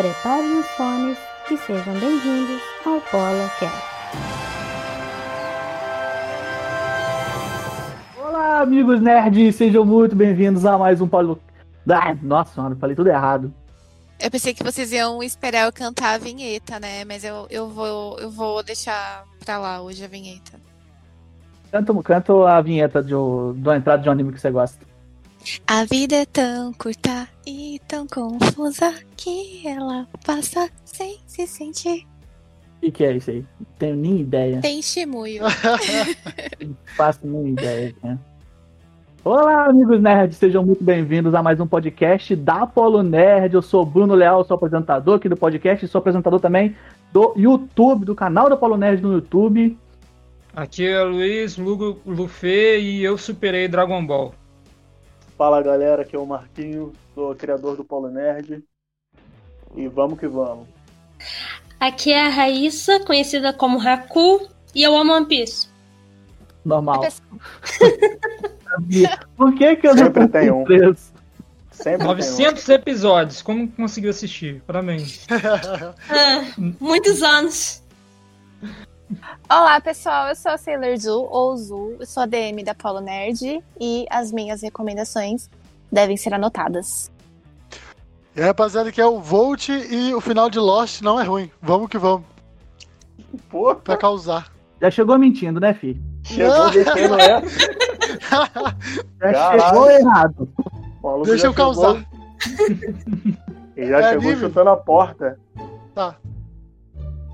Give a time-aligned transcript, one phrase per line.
[0.00, 1.18] Preparem os fones
[1.50, 3.84] e sejam bem-vindos ao PoloCast.
[8.16, 11.38] Olá, amigos nerds, sejam muito bem-vindos a mais um Polo.
[11.86, 13.52] Ah, nossa senhora, falei tudo errado.
[14.18, 17.04] Eu pensei que vocês iam esperar eu cantar a vinheta, né?
[17.04, 20.58] Mas eu, eu, vou, eu vou deixar pra lá hoje a vinheta.
[21.70, 23.12] Canta, canta a vinheta de,
[23.56, 24.89] da entrada de um anime que você gosta.
[25.66, 32.06] A vida é tão curta e tão confusa que ela passa sem se sentir.
[32.76, 33.44] O que, que é isso aí?
[33.58, 34.60] Não tenho nem ideia.
[34.60, 35.44] Tem chimuio.
[36.60, 38.18] Não faço nem ideia, né?
[39.22, 43.54] Olá, amigos nerds, sejam muito bem-vindos a mais um podcast da Polo Nerd.
[43.54, 46.74] Eu sou Bruno Leal, sou apresentador aqui do podcast e sou apresentador também
[47.12, 49.76] do YouTube, do canal da Polo Nerd no YouTube.
[50.54, 54.34] Aqui é Luiz Lugo Lufê e eu superei Dragon Ball.
[55.40, 58.62] Fala galera, aqui é o Marquinho, sou criador do Polo Nerd.
[59.74, 60.68] E vamos que vamos.
[61.80, 65.70] Aqui é a Raíssa, conhecida como Haku, e eu amo One Piece.
[66.62, 67.00] Normal.
[69.34, 70.62] Por que, que eu Sempre não tem um.
[71.70, 74.62] Sempre 900 episódios, como conseguiu assistir?
[74.66, 75.26] Parabéns.
[75.30, 75.94] Ah,
[76.78, 77.79] muitos anos.
[79.48, 80.28] Olá, pessoal.
[80.28, 81.96] Eu sou a Sailor Zu, ou Zu.
[81.98, 83.62] Eu sou a DM da Polo Nerd.
[83.80, 85.48] E as minhas recomendações
[85.90, 87.10] devem ser anotadas.
[88.36, 91.50] E aí, rapaziada, que é o Volt e o final de Lost não é ruim.
[91.60, 92.24] Vamos que vamos.
[93.48, 94.50] Pô, Pra causar.
[94.80, 96.00] Já chegou mentindo, né, filho?
[96.22, 97.48] chegou descendo essa.
[99.20, 99.62] Já Caralho.
[99.62, 100.48] chegou errado.
[101.24, 102.04] Deixa já eu causar.
[102.38, 102.76] chegou-
[103.76, 104.36] Ele já É chegou anime.
[104.40, 105.38] chutando a porta.
[105.94, 106.16] Tá.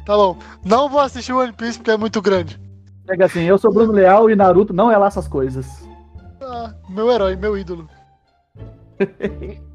[0.06, 0.38] Tá bom.
[0.64, 2.60] Não vou assistir One Piece porque é muito grande.
[3.06, 5.66] Chega assim, eu sou Bruno Leal e Naruto não é lá essas coisas.
[6.40, 7.88] Ah, meu herói, meu ídolo.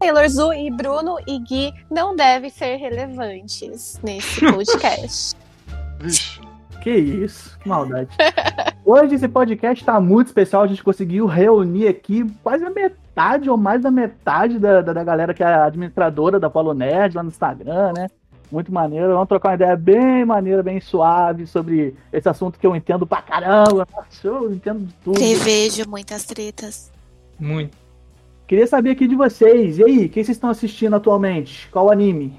[0.00, 5.36] Sailor Zu e Bruno e Gui não devem ser relevantes nesse podcast.
[5.98, 6.40] Vixe.
[6.80, 8.10] Que isso, que maldade.
[8.86, 13.56] Hoje esse podcast tá muito especial, a gente conseguiu reunir aqui quase a metade ou
[13.56, 17.28] mais da metade da, da, da galera que é administradora da Polo Nerd lá no
[17.28, 18.06] Instagram, né?
[18.50, 19.12] Muito maneiro.
[19.12, 23.20] Vamos trocar uma ideia bem maneira, bem suave sobre esse assunto que eu entendo pra
[23.20, 23.86] caramba.
[23.94, 25.18] Nossa, eu entendo de tudo.
[25.18, 26.90] Prevejo muitas tretas.
[27.38, 27.76] Muito.
[28.46, 29.78] Queria saber aqui de vocês.
[29.78, 31.68] E aí, o que vocês estão assistindo atualmente?
[31.70, 32.38] Qual anime?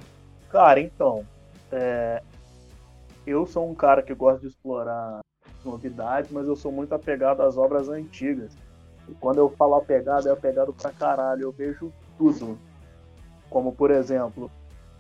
[0.49, 1.23] Cara, então.
[1.71, 2.23] é,
[3.27, 5.19] Eu sou um cara que gosta de explorar
[5.63, 8.51] novidades, mas eu sou muito apegado às obras antigas.
[9.07, 11.43] E quando eu falo apegado, é apegado pra caralho.
[11.43, 12.57] Eu vejo tudo.
[13.47, 14.49] Como, por exemplo,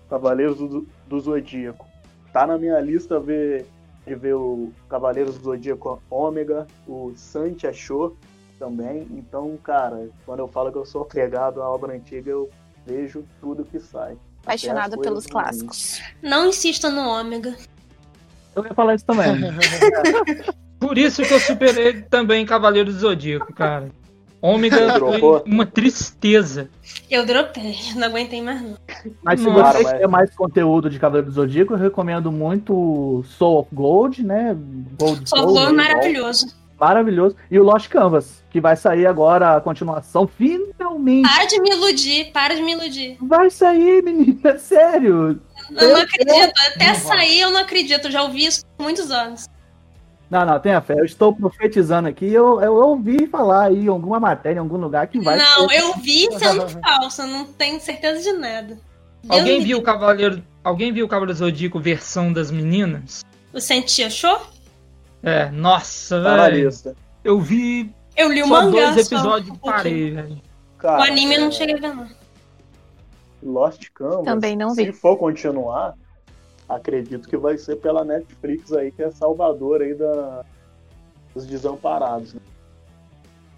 [0.09, 1.87] Cavaleiros do, do Zodíaco.
[2.31, 3.65] Tá na minha lista ver,
[4.05, 8.15] de ver o Cavaleiros do Zodíaco Ômega, o Santi achou
[8.59, 9.07] também.
[9.11, 12.49] Então, cara, quando eu falo que eu sou apegado à obra antiga, eu
[12.85, 14.15] vejo tudo que sai.
[14.43, 16.01] Apaixonado pelos clássicos.
[16.21, 17.55] Não insista no ômega.
[18.55, 19.27] Eu ia falar isso também.
[20.79, 23.89] Por isso que eu superei também Cavaleiro do Zodíaco, cara.
[24.41, 26.69] Ômega foi uma tristeza.
[27.09, 28.77] Eu dropei, não aguentei mais não.
[29.23, 33.59] Mas se Nossa, você quer mais conteúdo de Cavaleiro do Zodíaco, eu recomendo muito Soul
[33.59, 34.55] of Gold, né?
[34.99, 35.83] Gold Soul, vou né?
[35.83, 36.47] maravilhoso.
[36.79, 37.35] maravilhoso.
[37.51, 41.27] E o Lost Canvas, que vai sair agora a continuação, finalmente.
[41.29, 43.17] Para de me iludir, para de me iludir.
[43.21, 45.39] Vai sair, menina, sério.
[45.75, 49.11] Eu não acredito, até Não sair eu não acredito, eu já ouvi isso há muitos
[49.11, 49.47] anos.
[50.29, 50.93] Não, não, tenha fé.
[50.93, 52.31] Eu estou profetizando aqui.
[52.31, 55.37] Eu, eu ouvi falar aí em alguma matéria, em algum lugar que vai.
[55.37, 58.77] não, ser- eu vi sendo falso, eu não tenho certeza de nada.
[59.23, 60.43] Deus Alguém me viu o Cavaleiro.
[60.63, 63.25] Alguém viu o Cavaleiro Zodíaco versão das meninas?
[63.51, 64.39] O Senti achou?
[65.23, 66.65] É, nossa, velho.
[66.67, 66.95] lista.
[67.23, 68.91] Eu vi Eu li o só mangá.
[68.91, 69.75] dois só episódios um e pouquinho.
[69.75, 70.41] parei, velho.
[70.77, 72.07] Cara, O anime eu é, não cheguei a ver, não.
[73.41, 74.25] Lost Canvas.
[74.25, 74.85] Também não vi.
[74.85, 75.95] Se for continuar,
[76.69, 80.45] acredito que vai ser pela Netflix aí, que é salvador aí da,
[81.33, 82.35] dos desamparados.
[82.35, 82.41] né?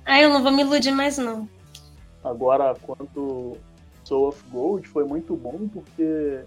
[0.05, 1.47] Ah, eu não vou me iludir mais, não.
[2.23, 3.57] Agora, quanto
[4.03, 6.43] Soul of Gold, foi muito bom porque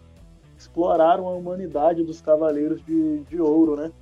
[0.56, 3.92] exploraram a humanidade dos Cavaleiros de, de Ouro, né?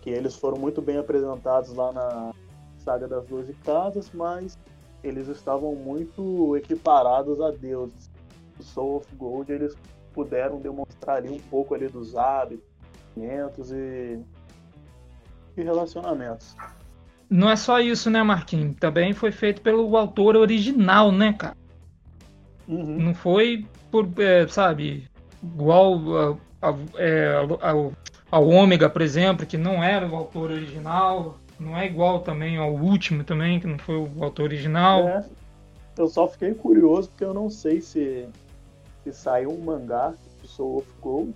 [0.00, 2.32] Que eles foram muito bem apresentados lá na
[2.78, 4.58] Saga das Doze Casas, mas
[5.04, 8.10] eles estavam muito equiparados a deuses.
[8.58, 9.76] O Soul of Gold, eles
[10.12, 12.64] puderam demonstrar ali um pouco ali dos hábitos,
[13.70, 14.18] e,
[15.56, 16.56] e relacionamentos.
[17.28, 18.76] Não é só isso, né, Marquinhos?
[18.76, 21.56] Também foi feito pelo autor original, né, cara?
[22.68, 22.98] Uhum.
[22.98, 25.08] Não foi por, é, sabe,
[25.42, 27.92] igual a- a- é, ao,
[28.30, 31.38] ao Ômega, por exemplo, que não era o autor original.
[31.58, 35.08] Não é igual também ao último também, que não foi o autor original.
[35.08, 35.24] É.
[35.96, 38.26] Eu só fiquei curioso porque eu não sei se
[39.04, 41.34] se saiu um mangá de Soul of Gold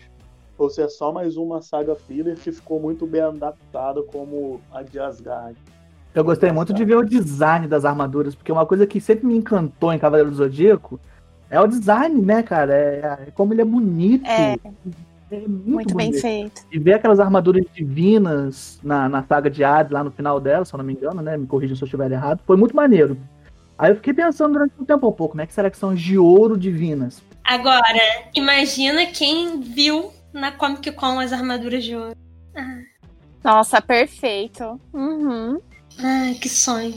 [0.58, 4.82] ou se é só mais uma saga filler que ficou muito bem adaptada como a
[4.82, 5.56] de Asgard.
[6.14, 9.36] Eu gostei muito de ver o design das armaduras, porque uma coisa que sempre me
[9.36, 10.98] encantou em Cavaleiro do Zodíaco
[11.50, 12.74] é o design, né, cara?
[12.74, 14.26] É, é como ele é bonito.
[14.26, 14.56] É,
[15.30, 16.62] É muito, muito bem feito.
[16.70, 20.72] E ver aquelas armaduras divinas na, na saga de Hades, lá no final dela, se
[20.72, 21.36] eu não me engano, né?
[21.36, 22.40] Me corrijam se eu estiver errado.
[22.46, 23.18] Foi muito maneiro.
[23.76, 25.90] Aí eu fiquei pensando durante um tempo um pouco, como é que será que são
[25.90, 27.22] as de ouro divinas?
[27.46, 27.82] Agora,
[28.34, 32.16] imagina quem viu na Comic Con as armaduras de ouro.
[33.44, 34.80] Nossa, perfeito.
[34.92, 35.60] Uhum.
[36.02, 36.94] Ai, que sonho.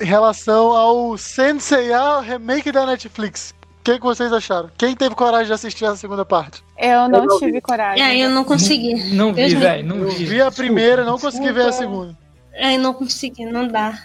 [0.00, 4.70] Em relação ao Senseiya remake da Netflix, o que, que vocês acharam?
[4.76, 6.62] Quem teve coragem de assistir a segunda parte?
[6.76, 8.04] Eu não não tive coragem.
[8.04, 8.94] É, eu não consegui.
[9.14, 9.86] Não vi, Eu- velho.
[9.86, 10.24] Não Eu vi.
[10.24, 12.18] vi a primeira, não Desculpa, consegui ver a segunda.
[12.52, 13.96] É, eu não consegui, não dá.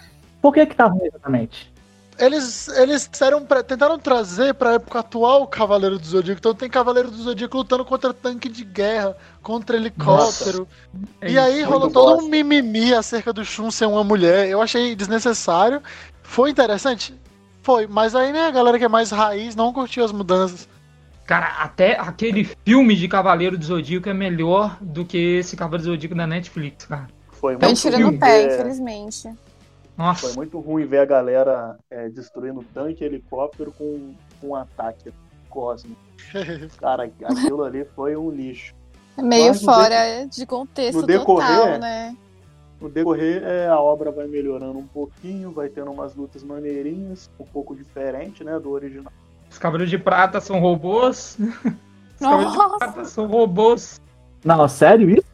[0.41, 1.72] Por que que tá ruim exatamente?
[2.19, 6.39] Eles, eles fizeram pra- tentaram trazer pra época atual o Cavaleiro do Zodíaco.
[6.39, 10.67] Então tem Cavaleiro do Zodíaco lutando contra tanque de guerra, contra helicóptero.
[11.19, 11.69] É e aí isso.
[11.69, 14.47] rolou todo um mimimi acerca do Shun ser uma mulher.
[14.47, 15.81] Eu achei desnecessário.
[16.21, 17.13] Foi interessante?
[17.61, 20.67] Foi, mas aí, né, a galera que é mais raiz não curtiu as mudanças.
[21.25, 25.93] Cara, até aquele filme de Cavaleiro do Zodíaco é melhor do que esse Cavaleiro do
[25.93, 27.07] Zodíaco da Netflix, cara.
[27.31, 29.29] Foi um muito tiro ruim no pé, infelizmente.
[29.97, 30.27] Nossa.
[30.27, 34.13] Foi muito ruim ver a galera é, destruindo tanque e helicóptero com
[34.43, 35.11] com um ataque
[35.49, 35.99] cósmico.
[36.77, 38.75] Cara, aquilo ali foi um lixo.
[39.17, 42.17] Meio Mas fora de contexto no decorrer, total, né?
[42.81, 47.45] No decorrer, é, a obra vai melhorando um pouquinho, vai tendo umas lutas maneirinhas, um
[47.45, 49.13] pouco diferente, né, do original.
[49.49, 51.37] Os Cavaleiros de Prata são robôs.
[52.19, 54.01] Os Cavaleiros de Nossa, Prata são robôs.
[54.43, 55.32] Não, sério isso?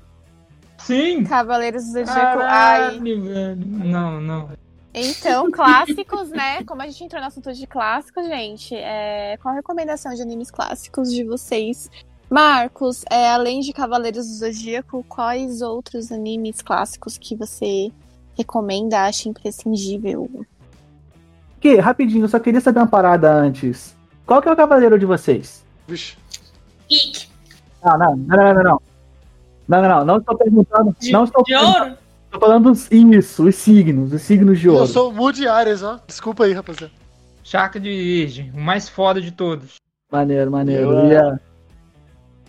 [0.80, 1.24] Sim.
[1.24, 2.42] Cavaleiros do Zodíaco.
[2.42, 3.00] Ai.
[3.00, 4.50] Não, não.
[4.94, 6.64] Então, clássicos, né?
[6.64, 9.38] Como a gente entrou no assunto de clássicos, gente, é...
[9.38, 11.90] qual a recomendação de animes clássicos de vocês?
[12.30, 17.92] Marcos, é, além de Cavaleiros do Zodíaco, quais outros animes clássicos que você
[18.38, 20.30] recomenda, acha imprescindível?
[21.60, 23.96] Que, rapidinho, eu só queria saber uma parada antes.
[24.26, 25.66] Qual que é o cavaleiro de vocês?
[25.88, 26.16] Vixe.
[27.82, 28.82] Ah, não, não, não, não, não.
[29.70, 30.96] Não, não, não, não estou perguntando.
[31.00, 31.96] De, não estou de ouro?
[32.26, 34.82] Estou falando dos, isso, os signos, os signos de ouro.
[34.84, 36.00] Eu sou o Moody Ares, ó.
[36.08, 36.92] Desculpa aí, rapaziada.
[37.44, 39.76] Chakra de Virgem, o mais foda de todos.
[40.12, 40.92] Maneiro, maneiro.
[40.92, 41.40] Eu, E a-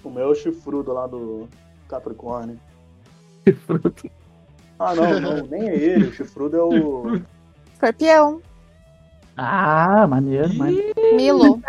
[0.03, 1.47] O meu é o chifrudo lá do
[1.89, 2.59] Capricórnio.
[3.67, 4.11] fruto.
[4.79, 6.07] Ah, não, não, nem é ele.
[6.07, 7.21] O chifrudo é o.
[7.75, 8.41] Escorpião,
[9.37, 10.95] Ah, maneiro, maneiro.
[11.15, 11.61] Milo.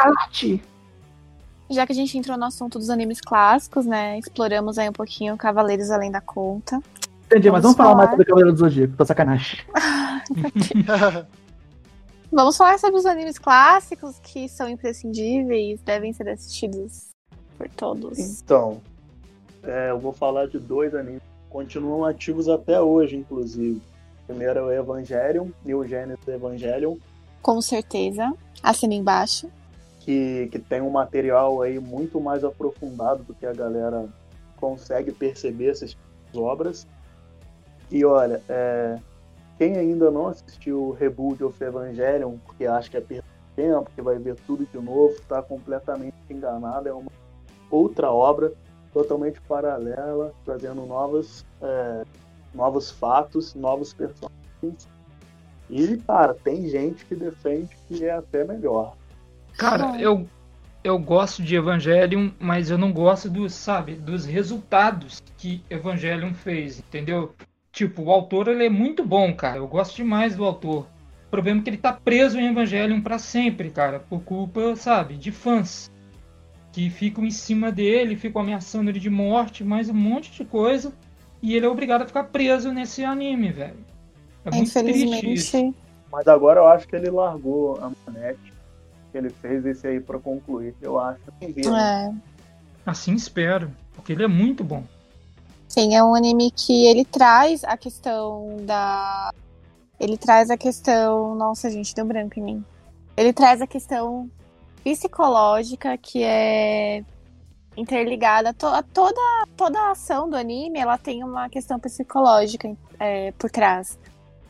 [1.71, 4.19] Já que a gente entrou no assunto dos animes clássicos, né?
[4.19, 6.81] Exploramos aí um pouquinho Cavaleiros Além da Conta.
[7.27, 8.12] Entendi, mas Vamos vamos falar mais falar.
[8.12, 9.59] sobre o Cavaleiro do Zodíaco, tô sacanagem.
[12.31, 17.09] Vamos falar sobre os animes clássicos que são imprescindíveis, devem ser assistidos
[17.57, 18.18] por todos.
[18.41, 18.79] Então,
[19.63, 23.81] é, eu vou falar de dois animes que continuam ativos até hoje, inclusive.
[24.23, 26.95] O primeiro é o Evangelion, New Genesis Evangelion,
[27.41, 28.33] Com certeza.
[28.63, 29.50] Assina embaixo.
[30.01, 34.07] Que, que tem um material aí muito mais aprofundado do que a galera
[34.57, 35.95] consegue perceber essas
[36.33, 36.88] obras.
[37.89, 38.98] E olha, é,
[39.57, 43.23] quem ainda não assistiu o Rebuild of Evangelion, porque acha que é perder
[43.56, 46.87] tempo, que vai ver tudo de novo, está completamente enganado.
[46.87, 47.11] É uma
[47.69, 48.54] outra obra
[48.92, 52.04] totalmente paralela, trazendo novas, é,
[52.54, 54.87] novos fatos, novos personagens.
[55.69, 58.95] E, cara, tem gente que defende que é até melhor.
[59.58, 60.28] Cara, eu,
[60.84, 66.80] eu gosto de Evangelion, mas eu não gosto dos, sabe, dos resultados que Evangelion fez,
[66.80, 67.34] entendeu?
[67.72, 69.58] Tipo, o autor ele é muito bom, cara.
[69.58, 70.88] Eu gosto demais do autor.
[71.28, 75.16] O problema é que ele tá preso em Evangelion pra sempre, cara, por culpa, sabe,
[75.16, 75.90] de fãs
[76.72, 80.94] que ficam em cima dele, ficam ameaçando ele de morte, mais um monte de coisa,
[81.42, 83.86] e ele é obrigado a ficar preso nesse anime, velho.
[84.46, 85.58] É muito triste isso.
[85.58, 85.76] Infelizmente.
[86.12, 88.54] Mas agora eu acho que ele largou a manete.
[89.13, 90.75] Ele fez esse aí pra concluir.
[90.81, 91.21] Eu acho.
[91.41, 92.13] É.
[92.85, 94.83] Assim espero, porque ele é muito bom.
[95.68, 99.31] Sim, é um anime que ele traz a questão da.
[99.99, 101.35] Ele traz a questão.
[101.35, 102.65] Nossa, gente, deu branco em mim.
[103.15, 104.30] Ele traz a questão
[104.83, 107.03] psicológica que é
[107.77, 108.53] interligada.
[108.53, 109.21] To- a toda,
[109.56, 113.97] toda a ação do anime ela tem uma questão psicológica é, por trás.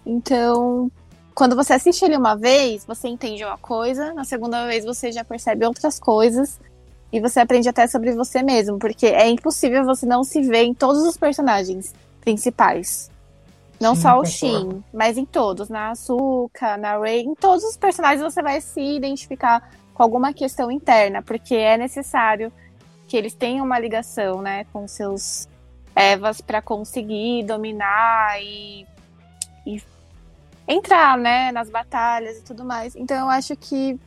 [0.06, 0.92] Então,
[1.34, 5.24] quando você assiste ele uma vez, você entende uma coisa, na segunda vez você já
[5.24, 6.60] percebe outras coisas.
[7.14, 10.74] E você aprende até sobre você mesmo, porque é impossível você não se ver em
[10.74, 13.12] todos os personagens principais.
[13.82, 14.26] Não Sim, só o.
[14.26, 15.68] Shin, mas em todos.
[15.68, 20.72] Na Asuka, na Rei, em todos os personagens você vai se identificar com alguma questão
[20.72, 22.52] interna, porque é necessário
[23.08, 25.50] que eles tenham uma ligação, né, com seus
[25.94, 28.88] Evas para conseguir dominar e,
[29.68, 29.84] e
[30.68, 32.96] entrar, né, nas batalhas e tudo mais.
[32.96, 34.00] Então eu acho que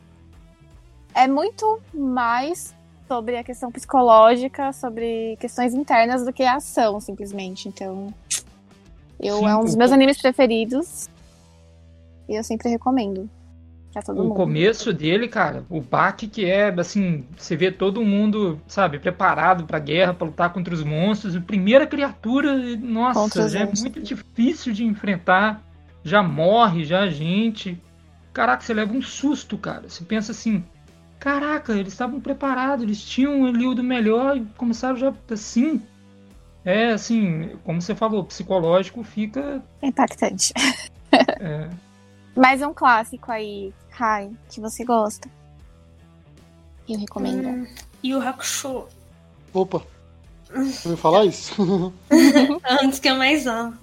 [1.13, 2.75] é muito mais
[3.07, 7.67] sobre a questão psicológica, sobre questões internas do que a ação, simplesmente.
[7.67, 8.13] Então,
[9.19, 11.09] eu Sim, é um dos meus animes preferidos
[12.27, 13.29] e eu sempre recomendo
[13.93, 14.35] pra todo O mundo.
[14.35, 19.79] começo dele, cara, o baque que é, assim, você vê todo mundo, sabe, preparado pra
[19.79, 21.35] guerra, pra lutar contra os monstros.
[21.35, 23.81] A primeira criatura, nossa, é monstros.
[23.81, 25.61] muito difícil de enfrentar.
[26.05, 27.81] Já morre, já a gente.
[28.31, 29.89] Caraca, você leva um susto, cara.
[29.89, 30.63] Você pensa assim,
[31.19, 35.81] caraca, eles estavam preparados, eles tinham ali o do melhor e começaram já assim.
[36.63, 39.63] É, assim, como você falou, psicológico fica.
[39.81, 40.53] É impactante.
[41.39, 41.69] é,
[42.37, 45.27] Mais um clássico aí, Rai, que você gosta.
[46.87, 47.47] Eu recomendo.
[47.47, 47.67] Hum,
[48.03, 48.87] e o Hakusho.
[49.51, 49.81] Opa.
[50.53, 51.91] Você falar isso?
[52.83, 53.75] Antes que eu mais amo.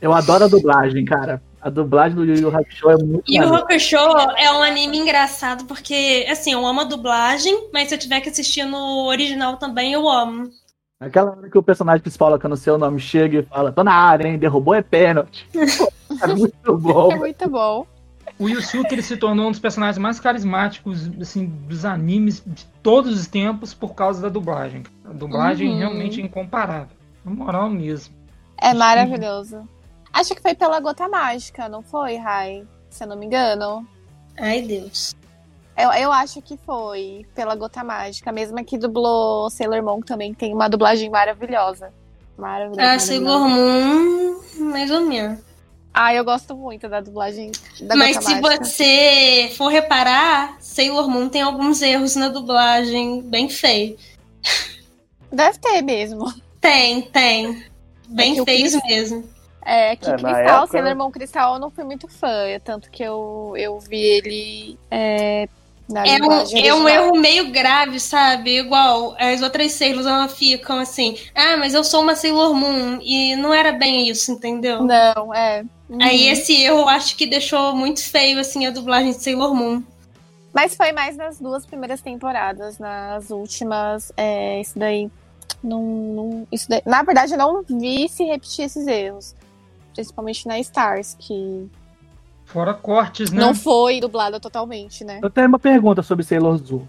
[0.00, 1.42] Eu adoro a dublagem, cara.
[1.66, 3.64] A dublagem do Yu Yu Hakusho é muito E o maneira.
[3.64, 8.20] Hakusho é um anime engraçado porque, assim, eu amo a dublagem, mas se eu tiver
[8.20, 10.48] que assistir no original também, eu amo.
[11.00, 13.82] Aquela hora que o personagem principal lá, quando o seu nome chega e fala, tô
[13.82, 14.38] na área, hein?
[14.38, 15.44] Derrubou é pênalti.
[16.22, 17.10] É muito bom.
[17.10, 17.84] É muito bom.
[18.38, 23.12] O Yusuke ele se tornou um dos personagens mais carismáticos assim, dos animes de todos
[23.18, 24.84] os tempos por causa da dublagem.
[25.04, 25.78] A dublagem Uhum.
[25.78, 26.96] realmente é incomparável.
[27.24, 28.14] Na moral mesmo.
[28.56, 29.68] É maravilhoso.
[30.16, 32.66] Acho que foi pela Gota Mágica, não foi, Rai?
[32.88, 33.86] Se eu não me engano.
[34.38, 35.14] Ai, Deus.
[35.76, 40.32] Eu, eu acho que foi pela Gota Mágica, mesmo que dublou Sailor Moon que também
[40.32, 41.92] tem uma dublagem maravilhosa.
[42.38, 42.80] Maravilhosa.
[42.80, 43.06] A maravilhosa.
[43.06, 44.40] Sailor Moon,
[44.72, 45.38] mais ou menos.
[45.92, 48.64] Ah, eu gosto muito da dublagem da Mas se Mágica.
[48.64, 53.98] você for reparar, Sailor Moon tem alguns erros na dublagem bem feio.
[55.30, 56.32] Deve ter mesmo.
[56.58, 57.64] Tem, tem.
[58.08, 59.35] Bem É que o feios mesmo.
[59.66, 60.94] É, que É, Cristal, época, Sailor né?
[60.94, 62.28] Moon Cristal, eu não fui muito fã.
[62.64, 65.48] Tanto que eu, eu vi ele é,
[65.88, 68.58] na É um, é um erro meio grave, sabe?
[68.60, 73.00] Igual as outras Sailors elas ficam assim, ah, mas eu sou uma Sailor Moon.
[73.02, 74.82] E não era bem isso, entendeu?
[74.84, 75.64] Não, é.
[75.90, 75.98] Uhum.
[76.00, 79.82] Aí esse erro eu acho que deixou muito feio, assim, a dublagem de Sailor Moon.
[80.52, 82.78] Mas foi mais nas duas primeiras temporadas.
[82.78, 85.10] Nas últimas, é, isso daí.
[85.62, 89.34] Não, não- isso daí- Na verdade, eu não vi se repetir esses erros.
[89.96, 91.68] Principalmente na Stars, que
[92.44, 93.40] Fora cortes, né?
[93.40, 95.18] não foi dublada totalmente, né?
[95.22, 96.86] Eu tenho uma pergunta sobre Sailor Zul.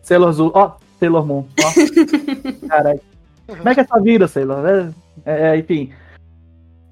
[0.00, 2.66] Sailor Zul, ó, Sailor Moon, ó.
[2.68, 3.00] Caralho.
[3.46, 4.64] Como é que é essa vida, Sailor?
[4.66, 5.92] É, é, enfim.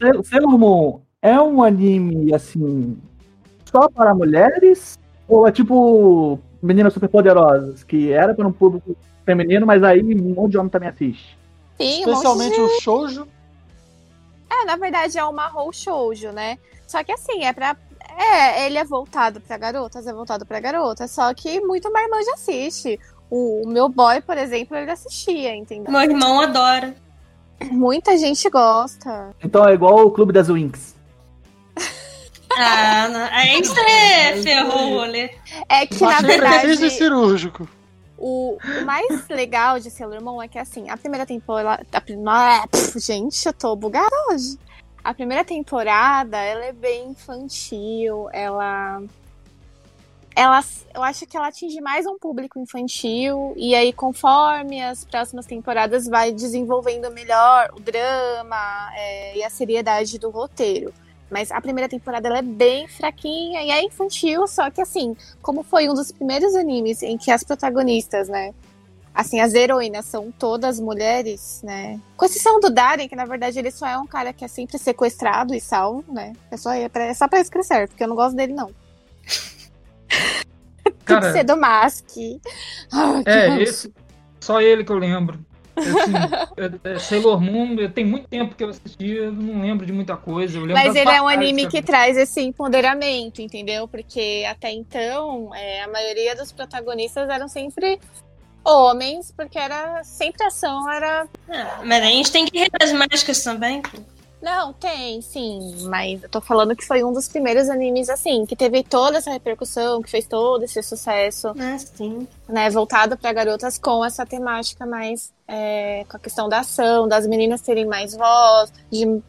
[0.00, 2.99] Sail- Sailor Moon é um anime, assim,
[3.71, 4.99] só para mulheres?
[5.26, 8.94] Ou é tipo Meninas Superpoderosas, que era para um público
[9.25, 11.38] feminino, mas aí um monte de homem também assiste?
[11.80, 13.26] Sim, Especialmente o shoujo.
[14.62, 16.58] É, na verdade é uma Mahou Shoujo, né?
[16.87, 17.76] Só que assim, é pra.
[18.16, 21.11] É, ele é voltado pra garotas, é voltado pra garotas.
[21.11, 23.00] Só que muito marmanjo assiste.
[23.30, 25.90] O, o meu boy, por exemplo, ele assistia, entendeu?
[25.90, 26.94] Meu irmão adora.
[27.70, 29.34] Muita gente gosta.
[29.42, 30.94] Então é igual o Clube das Winx.
[32.56, 33.25] Ah, não.
[33.32, 35.30] aí você ferrou o rolê.
[35.68, 37.68] É que, na preciso e verdade, cirúrgico.
[38.26, 41.84] O, mais legal de Sailor Moon é que, assim, a primeira temporada.
[41.94, 44.58] A gente, eu tô bugada hoje.
[45.04, 49.02] A primeira temporada, ela é bem infantil, ela.
[50.34, 50.64] Ela,
[50.94, 56.08] eu acho que ela atinge mais um público infantil, e aí, conforme as próximas temporadas,
[56.08, 60.94] vai desenvolvendo melhor o drama é, e a seriedade do roteiro.
[61.30, 65.62] Mas a primeira temporada ela é bem fraquinha e é infantil, só que assim, como
[65.62, 68.54] foi um dos primeiros animes em que as protagonistas, né?
[69.14, 72.00] Assim, as heroínas são todas mulheres, né?
[72.16, 74.76] Com exceção do Darren, que na verdade ele só é um cara que é sempre
[74.76, 76.32] sequestrado e salvo, né?
[76.50, 78.34] É só, é pra, é só pra isso que ele serve, porque eu não gosto
[78.34, 78.72] dele, não.
[80.82, 82.08] Tem que Cara, ser do Mask.
[82.92, 83.92] Ah, é, esse.
[84.40, 85.38] Só ele que eu lembro.
[85.76, 86.12] Assim,
[86.86, 89.92] é- é Sailor Moon, eu- tem muito tempo que eu assisti, eu não lembro de
[89.92, 90.58] muita coisa.
[90.60, 93.88] Mas das ele é um anime que traz esse empoderamento, entendeu?
[93.88, 97.98] Porque até então, é, a maioria dos protagonistas eram sempre
[98.64, 103.82] homens, porque era sempre ação, era Ah, mas a gente tem guerreiras mágicas também.
[103.82, 104.13] pô.
[104.44, 108.54] Não, tem, sim, mas eu tô falando que foi um dos primeiros animes, assim, que
[108.54, 112.28] teve toda essa repercussão, que fez todo esse sucesso, Ah, sim.
[112.46, 117.26] né, voltado pra garotas com essa temática mais, é, com a questão da ação, das
[117.26, 119.22] meninas terem mais voz, de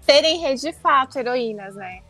[0.00, 2.00] serem de fato heroínas, né.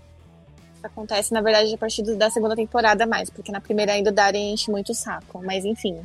[0.76, 4.14] Isso acontece, na verdade, a partir da segunda temporada mais, porque na primeira ainda o
[4.14, 6.00] Darien enche muito o saco, mas enfim.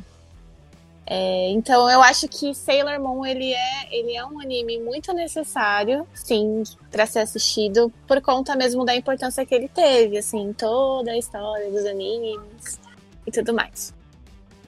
[1.10, 6.06] É, então eu acho que Sailor Moon ele é, ele é um anime muito necessário,
[6.12, 11.12] sim, para ser assistido, por conta mesmo da importância que ele teve, assim, em toda
[11.12, 12.78] a história dos animes
[13.26, 13.94] e tudo mais.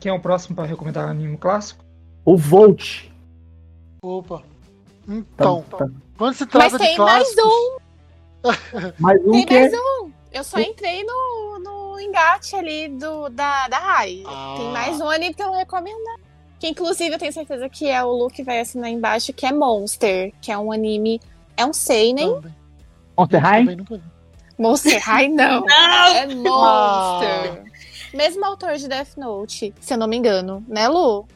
[0.01, 1.85] Quem é o próximo para recomendar anime clássico?
[2.25, 3.11] O Volt.
[4.03, 4.43] Opa.
[5.07, 7.77] Então, Tá- tá- quando se Mas trata de tem mais um,
[8.99, 9.61] Mais um tem que é.
[9.61, 10.11] mais um.
[10.33, 14.23] Eu só entrei no, no engate ali do, da, da Rai.
[14.27, 14.55] Ah.
[14.57, 15.99] Tem mais um anime que eu recomendo.
[16.61, 20.33] Que inclusive eu tenho certeza que é o Luke vai assinar embaixo, que é Monster,
[20.43, 21.21] que é um anime.
[21.57, 22.41] É um seinen.
[23.17, 23.65] Monster High?
[24.59, 25.65] Monster High não.
[25.67, 26.15] Não!
[26.15, 27.63] É Monster.
[28.13, 31.27] Mesmo autor de Death Note, se eu não me engano, né, Lu?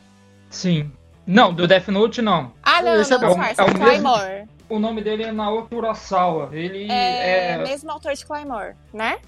[0.51, 0.91] Sim.
[1.27, 2.53] Não, do Death Note não.
[2.63, 3.35] Ah, não, Esse é não, bom.
[3.41, 4.49] disfarça, É o é mesmo- Claymore.
[4.69, 6.51] O nome dele é Naoki Urasawa.
[6.53, 9.19] Ele É, é, mesmo autor de Claymore, né?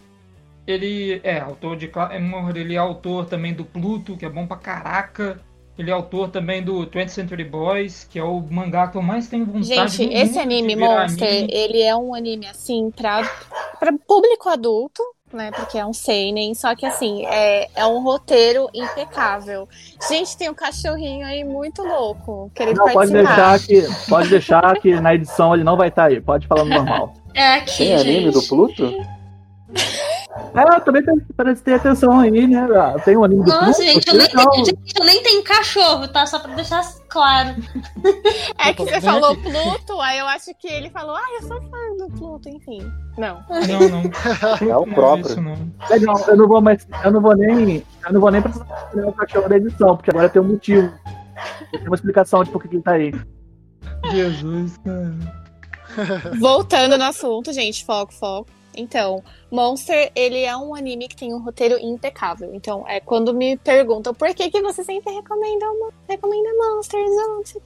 [0.66, 4.56] ele é autor de Claymore, ele é autor também do Pluto, que é bom pra
[4.56, 5.40] caraca.
[5.78, 9.28] Ele é autor também do 20th Century Boys, que é o mangá que eu mais
[9.28, 9.66] tenho vontade
[9.96, 11.48] Gente, esse anime Monster, anime.
[11.52, 13.22] ele é um anime assim pra,
[13.78, 15.50] pra público adulto, né?
[15.50, 19.68] Porque é um seinen, só que assim, é, é um roteiro impecável.
[20.08, 23.58] Gente, tem um cachorrinho aí muito louco, querendo Não, pode participar.
[23.58, 26.22] deixar, que, pode deixar que na edição ele não vai estar aí.
[26.22, 27.12] Pode falar no normal.
[27.34, 28.32] É aqui, Tem anime gente.
[28.32, 28.94] do Pluto?
[30.54, 31.02] É, eu também
[31.36, 32.66] prestei atenção aí, né?
[32.74, 36.08] Ah, Tem um anime do Nossa, Pluto, gente, eu nem, gente, eu nem tenho cachorro,
[36.08, 36.26] tá?
[36.26, 37.54] Só pra deixar claro.
[38.58, 39.42] É que você falou aqui.
[39.42, 42.78] Pluto, aí eu acho que ele falou, ah, eu sou fã do Pluto, enfim.
[43.16, 43.42] Não.
[43.48, 44.02] Não, não.
[44.68, 45.26] É o não próprio.
[45.26, 45.56] isso não.
[45.90, 46.86] Legal, eu não vou mais.
[47.04, 47.84] Eu não vou nem.
[48.06, 50.92] Eu não vou nem precisar o cachorro da edição, porque agora tem um motivo.
[51.70, 53.12] Tem uma explicação de por que que ele tá aí.
[54.10, 55.14] Jesus, cara.
[56.38, 58.50] Voltando no assunto, gente, foco, foco.
[58.76, 62.54] Então, Monster, ele é um anime que tem um roteiro impecável.
[62.54, 65.66] Então, é quando me perguntam por que, que você sempre recomenda,
[66.08, 67.60] recomenda Monsters, não sei.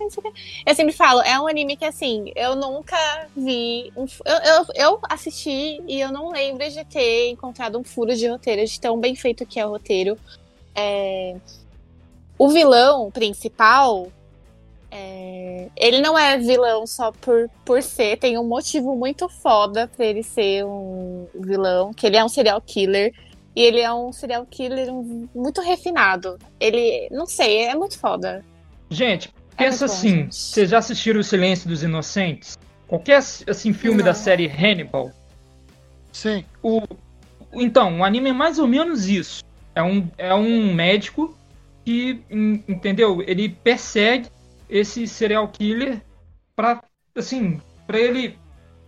[0.66, 2.96] Eu sempre falo, é um anime que, assim, eu nunca
[3.36, 3.92] vi.
[3.96, 8.28] Um, eu, eu, eu assisti e eu não lembro de ter encontrado um furo de
[8.28, 10.16] roteiro, de tão bem feito que é o roteiro.
[10.74, 11.36] É,
[12.38, 14.08] o vilão principal,
[14.90, 20.04] é, ele não é vilão só por, por ser, tem um motivo muito foda pra
[20.04, 23.12] ele ser um vilão, que ele é um serial killer.
[23.54, 26.38] E ele é um serial killer um- muito refinado.
[26.60, 28.44] Ele, não sei, é muito foda.
[28.88, 30.36] Gente, É pensa bom, assim, gente.
[30.36, 32.56] vocês já assistiram O Silêncio dos Inocentes?
[32.86, 34.04] Qualquer assim filme Não.
[34.04, 35.10] da série Hannibal,
[36.12, 36.44] Sim.
[36.62, 36.82] o
[37.52, 39.42] então, o anime é mais ou menos isso.
[39.74, 41.36] É um, é um médico
[41.84, 43.20] que, en- entendeu?
[43.26, 44.28] Ele persegue
[44.70, 46.00] esse serial killer
[46.54, 46.82] pra,
[47.16, 48.38] assim, pra ele...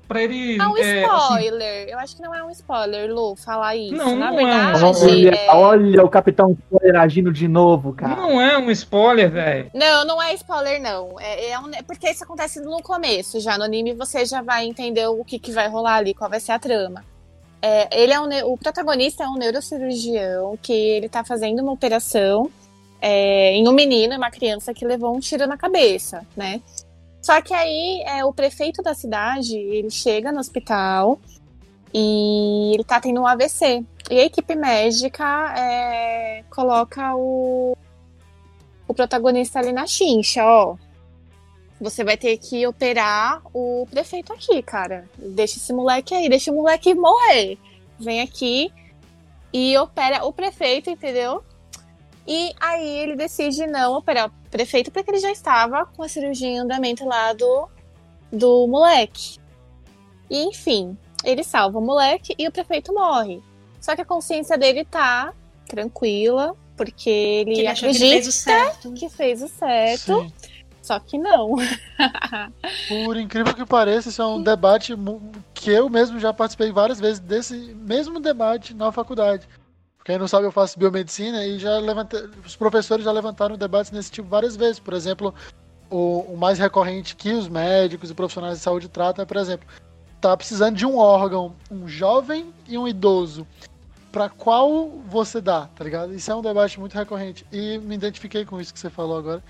[0.09, 0.59] Pra ele...
[0.61, 1.89] É um é, assim, spoiler.
[1.89, 3.95] Eu acho que não é um spoiler, Lu, falar isso.
[3.95, 7.95] Não, Na não é um verdade, Olha, é- olha o Capitão Spoiler agindo de novo,
[7.95, 8.17] cara.
[8.17, 9.71] não é um spoiler, velho.
[9.73, 11.19] Não, não é spoiler, não.
[11.19, 15.07] É, é um- porque isso acontece no começo, já no anime você já vai entender
[15.07, 17.03] o que, que vai rolar ali, qual vai ser a trama.
[17.63, 22.51] É, ele é um, o protagonista é um neurocirurgião que ele tá fazendo uma operação
[23.05, 26.63] é, em um menino, uma criança que levou um tiro na cabeça, né?
[27.21, 31.21] Só que aí é, o prefeito da cidade, ele chega no hospital
[31.93, 33.85] e ele tá tendo um AVC.
[34.09, 37.77] E a equipe médica é, coloca o,
[38.87, 40.77] o protagonista ali na chincha, ó.
[41.81, 45.09] Você vai ter que operar o prefeito aqui, cara.
[45.19, 47.59] Deixa esse moleque aí, deixa o moleque morrer.
[47.99, 48.73] Vem aqui
[49.53, 51.43] e opera o prefeito, entendeu?
[52.27, 56.49] E aí ele decide não operar o prefeito porque ele já estava com a cirurgia
[56.49, 57.69] em andamento lá do,
[58.31, 59.39] do moleque.
[60.31, 63.43] E enfim, ele salva o moleque e o prefeito morre.
[63.81, 65.33] Só que a consciência dele tá
[65.67, 68.93] tranquila, porque ele, ele achou que ele fez o certo.
[68.93, 70.33] que fez o certo, Sim.
[70.81, 71.57] só que não.
[72.89, 74.95] Por incrível que pareça, isso é um debate
[75.53, 79.49] que eu mesmo já participei várias vezes desse mesmo debate na faculdade.
[80.05, 84.11] Quem não sabe, eu faço biomedicina e já levantei, os professores já levantaram debates nesse
[84.11, 84.81] tipo várias vezes.
[84.81, 85.33] Por exemplo,
[85.89, 89.67] o, o mais recorrente que os médicos e profissionais de saúde tratam é, por exemplo,
[90.21, 93.47] tá precisando de um órgão, um jovem e um idoso.
[94.11, 96.15] Pra qual você dá, tá ligado?
[96.15, 97.47] Isso é um debate muito recorrente.
[97.51, 99.43] E me identifiquei com isso que você falou agora.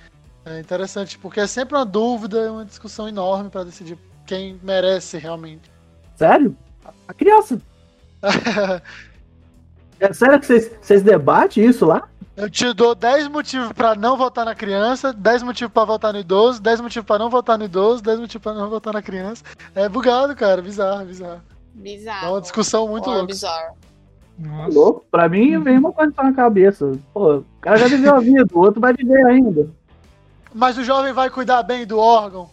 [0.45, 5.71] É interessante, porque é sempre uma dúvida, uma discussão enorme pra decidir quem merece realmente.
[6.17, 6.57] Sério?
[7.09, 7.61] A criança.
[10.03, 12.09] É sério que vocês, vocês debatem isso lá?
[12.37, 16.19] Eu te dou 10 motivos pra não votar na criança, 10 motivos pra votar no
[16.19, 19.45] idoso, 10 motivos pra não votar no idoso, 10 motivos pra não votar na criança.
[19.75, 21.41] É bugado, cara, bizarro, bizarro.
[21.73, 22.27] Bizarro.
[22.27, 23.27] É uma discussão muito Or louca.
[23.27, 23.77] bizarro.
[24.38, 24.75] Nossa.
[24.75, 26.91] Louco, pra mim vem uma coisa só na cabeça.
[27.15, 29.69] Pô, o cara já viveu a vida, o outro vai viver ainda.
[30.53, 32.51] Mas o jovem vai cuidar bem do órgão,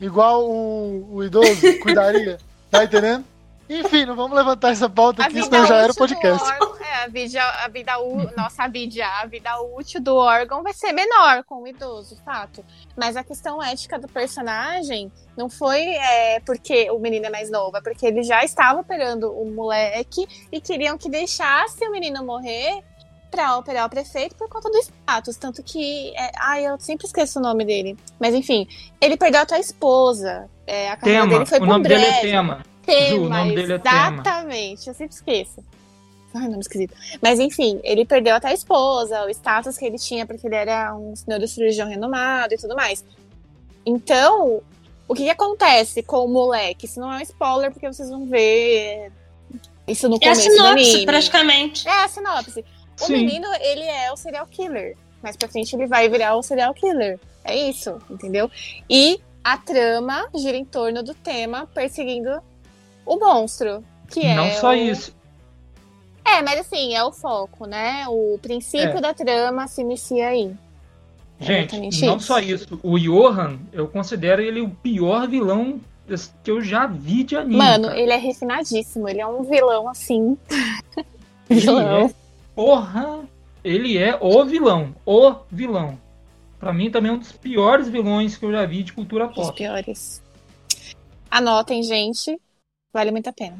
[0.00, 2.36] igual o, o idoso cuidaria.
[2.70, 3.24] Tá entendendo?
[3.72, 6.42] Enfim, não vamos levantar essa pauta aqui, senão já era o podcast.
[6.44, 10.60] órgão- é, a vida, a vida u- nossa, a vida, a vida útil do órgão
[10.64, 12.64] vai ser menor com o idoso, fato.
[12.96, 17.76] Mas a questão ética do personagem não foi é, porque o menino é mais novo,
[17.76, 22.82] é porque ele já estava operando o moleque e queriam que deixasse o menino morrer
[23.30, 25.36] pra operar o prefeito por conta do status.
[25.36, 26.12] Tanto que.
[26.16, 27.96] É, ai, eu sempre esqueço o nome dele.
[28.18, 28.66] Mas enfim,
[29.00, 30.50] ele perdeu a esposa.
[30.66, 31.32] É, a carreira Tema.
[31.34, 32.20] dele foi O pro nome dele é.
[32.20, 32.62] Tema.
[32.90, 34.12] Tema, Ju, o nome dele é Tema.
[34.12, 34.88] exatamente.
[34.88, 35.64] Eu sempre esqueço.
[36.34, 36.94] Ai, nome esquisito.
[37.20, 40.94] Mas enfim, ele perdeu até a esposa, o status que ele tinha, porque ele era
[40.94, 43.04] um neurocirurgião renomado e tudo mais.
[43.84, 44.62] Então,
[45.08, 46.86] o que, que acontece com o moleque?
[46.86, 49.10] Isso não é um spoiler, porque vocês vão ver
[49.88, 51.06] isso no É a começo do sinopse, anime.
[51.06, 51.88] praticamente.
[51.88, 52.64] É a sinopse.
[53.00, 53.12] O Sim.
[53.12, 54.96] menino, ele é o serial killer.
[55.22, 57.18] Mais pra frente ele vai virar o serial killer.
[57.44, 58.48] É isso, entendeu?
[58.88, 62.40] E a trama gira em torno do tema perseguindo
[63.06, 63.84] o monstro.
[64.08, 65.14] Que é Não só o- isso.
[66.24, 68.04] É, mas assim, é o foco, né?
[68.08, 69.00] O princípio É.
[69.00, 70.52] da trama se inicia aí.
[71.40, 72.26] Gente, Exatamente não isso.
[72.26, 72.80] só isso.
[72.82, 75.80] O Johan, eu considero ele o pior vilão
[76.44, 77.56] que eu já vi de anime.
[77.56, 77.98] Mano, cara.
[78.00, 79.08] ele é refinadíssimo.
[79.08, 80.36] Ele é um vilão assim.
[81.48, 82.06] Vilão.
[82.06, 82.14] é,
[82.54, 83.20] porra,
[83.64, 84.94] ele é o vilão.
[85.06, 85.98] O vilão.
[86.58, 89.34] Pra mim também é um dos piores vilões que eu já vi de cultura Os
[89.34, 89.56] pop.
[89.56, 90.22] piores.
[91.30, 92.38] Anotem, gente.
[92.92, 93.56] Vale muito a pena.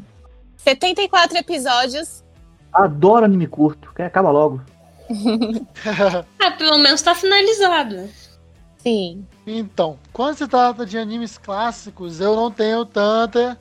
[0.57, 2.25] 74 episódios.
[2.73, 4.61] Adoro anime curto, que acaba logo.
[6.41, 8.09] Ah, pelo menos tá finalizado.
[8.79, 9.27] Sim.
[9.47, 13.59] Então, quando se trata de animes clássicos, eu não tenho tanta,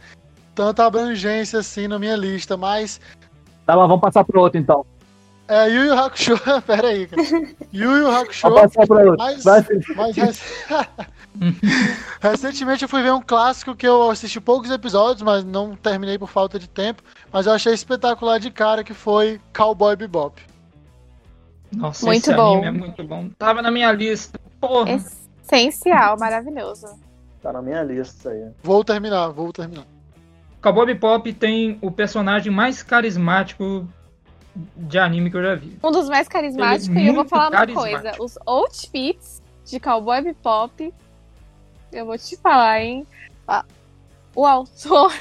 [0.54, 3.02] tanta abrangência assim na minha lista, mas
[3.70, 4.84] Tá, mas vamos passar pro outro então.
[5.50, 6.34] É Yu Yu Hakusho,
[6.66, 7.22] pera aí, cara.
[7.74, 8.48] Yu Yu Hakusho,
[8.88, 9.96] Felipe.
[9.96, 10.90] mas rec-
[12.22, 16.30] recentemente eu fui ver um clássico que eu assisti poucos episódios, mas não terminei por
[16.30, 20.42] falta de tempo, mas eu achei espetacular de cara que foi Cowboy Bebop.
[21.72, 22.54] Nossa, Muito esse bom.
[22.54, 23.30] anime é muito bom.
[23.38, 24.40] Tava na minha lista.
[24.60, 25.00] Porra.
[25.44, 26.88] Essencial, maravilhoso.
[27.42, 28.52] Tá na minha lista isso aí.
[28.64, 29.86] Vou terminar, vou terminar.
[30.62, 33.88] Cowboy Bebop tem o personagem mais carismático
[34.76, 35.78] de anime que eu já vi.
[35.84, 40.22] Um dos mais carismáticos, é e eu vou falar uma coisa: os outfits de Cowboy
[40.22, 40.94] Bebop,
[41.92, 43.06] eu vou te falar, hein?
[43.48, 43.66] Ah,
[44.36, 45.12] O autor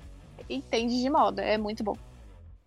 [0.48, 1.96] entende de moda, é muito bom.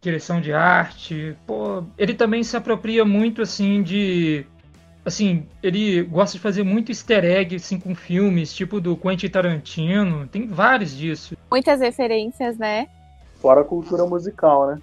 [0.02, 1.36] direção de arte.
[1.46, 4.46] Pô, ele também se apropria muito assim de
[5.04, 10.28] assim, ele gosta de fazer muito easter egg assim com filmes, tipo do Quentin Tarantino,
[10.28, 11.36] tem vários disso.
[11.50, 12.88] Muitas referências, né?
[13.40, 14.80] Fora a cultura musical, né?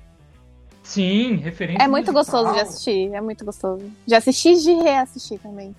[0.88, 2.42] Sim, referência É muito musical.
[2.42, 3.84] gostoso de assistir, é muito gostoso.
[4.06, 5.76] De assistir e de reassistir também.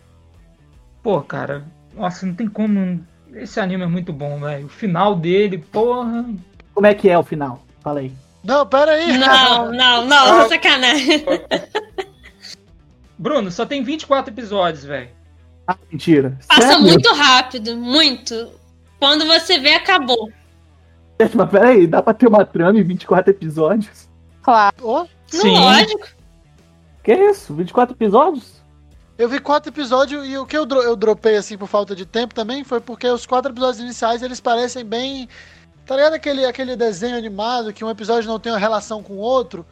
[1.02, 4.67] Pô, cara, nossa, não tem como esse anime é muito bom, velho.
[4.67, 6.30] O final dele, porra.
[6.76, 7.63] Como é que é o final?
[7.82, 8.13] Fala aí.
[8.43, 9.17] Não, pera aí.
[9.17, 11.26] Não, não, não, sacanagem.
[13.17, 15.10] Bruno, só tem 24 episódios, velho.
[15.67, 16.38] Ah, mentira.
[16.48, 16.84] Passa Sério?
[16.84, 18.52] muito rápido, muito.
[19.00, 20.30] Quando você vê, acabou.
[21.34, 24.09] Mas peraí, dá pra ter uma trama em 24 episódios?
[24.41, 25.10] Claro.
[25.28, 25.52] Sim.
[25.58, 26.08] Lógico.
[27.04, 27.54] Que isso?
[27.54, 28.60] 24 episódios?
[29.17, 32.06] Eu vi quatro episódios e o que eu, dro- eu dropei assim por falta de
[32.06, 35.28] tempo também foi porque os quatro episódios iniciais eles parecem bem.
[35.86, 39.17] Tá ligado aquele, aquele desenho animado que um episódio não tem uma relação com o
[39.17, 39.65] outro,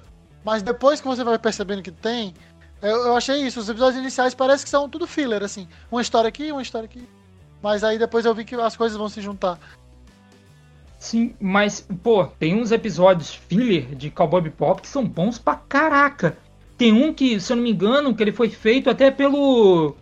[0.43, 2.33] mas depois que você vai percebendo que tem,
[2.81, 3.59] eu, eu achei isso.
[3.59, 5.67] Os episódios iniciais parece que são tudo filler, assim.
[5.89, 7.07] Uma história aqui, uma história aqui.
[7.61, 9.57] Mas aí depois eu vi que as coisas vão se juntar.
[10.99, 16.37] Sim, mas, pô, tem uns episódios filler de Cowboy Bebop que são bons pra caraca.
[16.77, 19.95] Tem um que, se eu não me engano, que ele foi feito até pelo.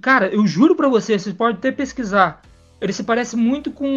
[0.00, 2.42] Cara, eu juro pra você, vocês podem até pesquisar.
[2.80, 3.88] Ele se parece muito com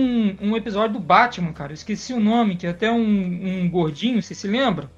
[0.42, 1.72] um episódio do Batman, cara.
[1.72, 4.90] Eu esqueci o nome, que é até um, um gordinho, você se lembra?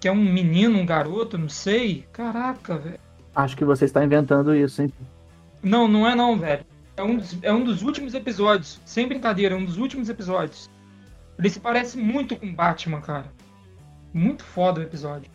[0.00, 2.06] Que é um menino, um garoto, não sei.
[2.12, 2.98] Caraca, velho.
[3.34, 4.92] Acho que você está inventando isso, hein?
[5.62, 6.64] Não, não é não, velho.
[7.00, 8.78] É um, dos, é um dos últimos episódios.
[8.84, 10.68] Sem brincadeira, é um dos últimos episódios.
[11.38, 13.32] Ele se parece muito com Batman, cara.
[14.12, 15.30] Muito foda o episódio.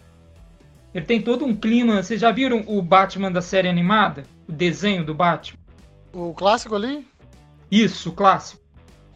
[0.94, 2.04] Ele tem todo um clima.
[2.04, 4.26] Vocês já viram o Batman da série animada?
[4.48, 5.58] O desenho do Batman?
[6.14, 7.08] O clássico ali?
[7.72, 8.62] Isso, o clássico.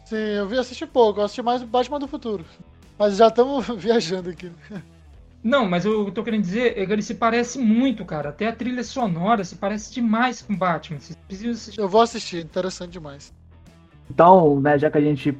[0.04, 2.44] Sim, eu vi assistir pouco, eu assisti mais o Batman do Futuro.
[2.98, 4.50] Mas já estamos viajando aqui.
[5.42, 8.28] Não, mas eu tô querendo dizer, é que ele se parece muito, cara.
[8.28, 11.00] Até a trilha sonora se parece demais com Batman.
[11.00, 11.80] Vocês precisam assistir.
[11.80, 13.32] Eu vou assistir, interessante demais.
[14.10, 15.36] Então, né, já que a gente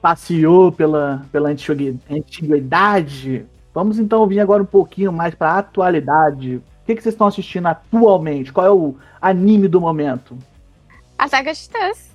[0.00, 6.56] passeou pela, pela antigui- antiguidade, vamos então vir agora um pouquinho mais pra atualidade.
[6.56, 8.52] O que, que vocês estão assistindo atualmente?
[8.52, 10.36] Qual é o anime do momento?
[11.18, 12.10] Ataque a Titãs.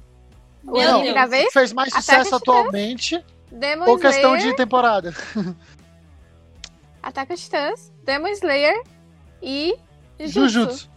[0.65, 1.15] O anime Deus.
[1.15, 1.53] da vez?
[1.53, 5.13] Fez mais sucesso atualmente Demon ou questão Slayer, de temporada?
[7.01, 8.83] Ataque a Titãs, Demon Slayer
[9.41, 9.75] e
[10.19, 10.39] Jujutsu.
[10.49, 10.89] Jujutsu.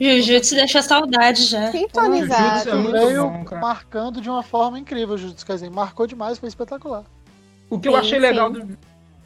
[0.00, 1.66] Jujutsu deixa saudade já.
[1.70, 2.78] Jujutsu é Sintonizado.
[2.78, 3.60] muito Veio bom, cara.
[3.62, 5.70] marcando de uma forma incrível o Jujutsu Kaisen.
[5.70, 7.04] Marcou demais, foi espetacular.
[7.70, 8.60] O que eu Sim, achei legal sim.
[8.60, 8.78] do,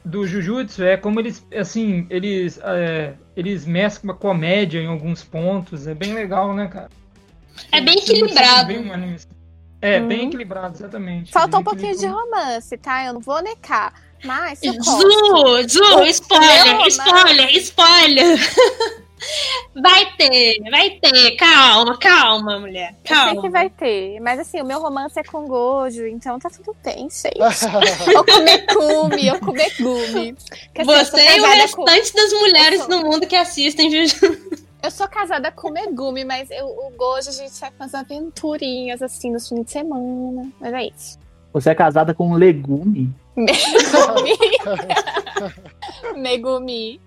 [0.04, 5.86] do Jujutsu é como eles, assim, eles, é, eles mesclam a comédia em alguns pontos.
[5.86, 6.88] É bem legal, né, cara?
[7.72, 8.68] É bem equilibrado.
[8.68, 9.16] bem.
[9.82, 10.08] É, Uhum.
[10.08, 11.32] bem equilibrado, exatamente.
[11.32, 13.04] Falta um pouquinho de romance, tá?
[13.06, 13.92] Eu não vou necar.
[14.24, 15.68] Mas eu posso.
[15.68, 18.38] Zu, spoiler, spoiler, spoiler.
[19.74, 21.36] Vai ter, vai ter.
[21.36, 22.92] Calma, calma, mulher.
[23.04, 23.42] Eu sei Calma.
[23.42, 24.18] que vai ter.
[24.20, 27.36] Mas assim, o meu romance é com Gojo, então tá tudo bem, gente.
[28.16, 30.34] Ou com Megumi, ou com Megumi.
[30.72, 33.10] Porque, assim, eu sou Você e o casada com- restante das mulheres Eu sou- no
[33.10, 34.60] mundo que assistem Jujutsu.
[34.82, 39.02] Eu sou casada com Megumi, mas eu, o Gojo a gente sai com as aventurinhas
[39.02, 40.50] assim nos fins de semana.
[40.58, 41.18] Mas é isso.
[41.52, 43.12] Você é casada com um legume?
[43.40, 44.38] Megumi.
[46.16, 47.00] Megumi.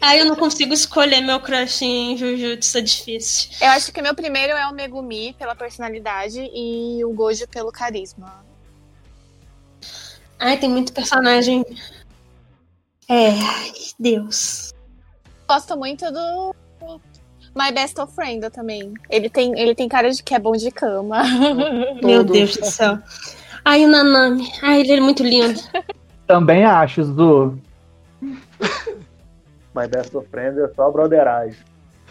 [0.00, 3.50] Ai, eu não consigo escolher meu crush em Jujutsu, é difícil.
[3.60, 8.44] Eu acho que meu primeiro é o Megumi pela personalidade e o Gojo pelo carisma.
[10.38, 11.64] Ai, tem muito personagem.
[13.08, 14.72] É, ai, Deus.
[15.46, 16.54] Gosto muito do
[17.54, 18.94] My Best of Friend também.
[19.10, 21.22] Ele tem, ele tem cara de que é bom de cama.
[22.02, 22.24] Meu.
[22.24, 22.98] Deus do céu.
[23.64, 24.50] Ai, o Nanami.
[24.62, 25.60] Ai, ele é muito lindo.
[26.26, 27.58] Também acho, Zu.
[29.74, 31.56] My Best of Friends é só broderagem.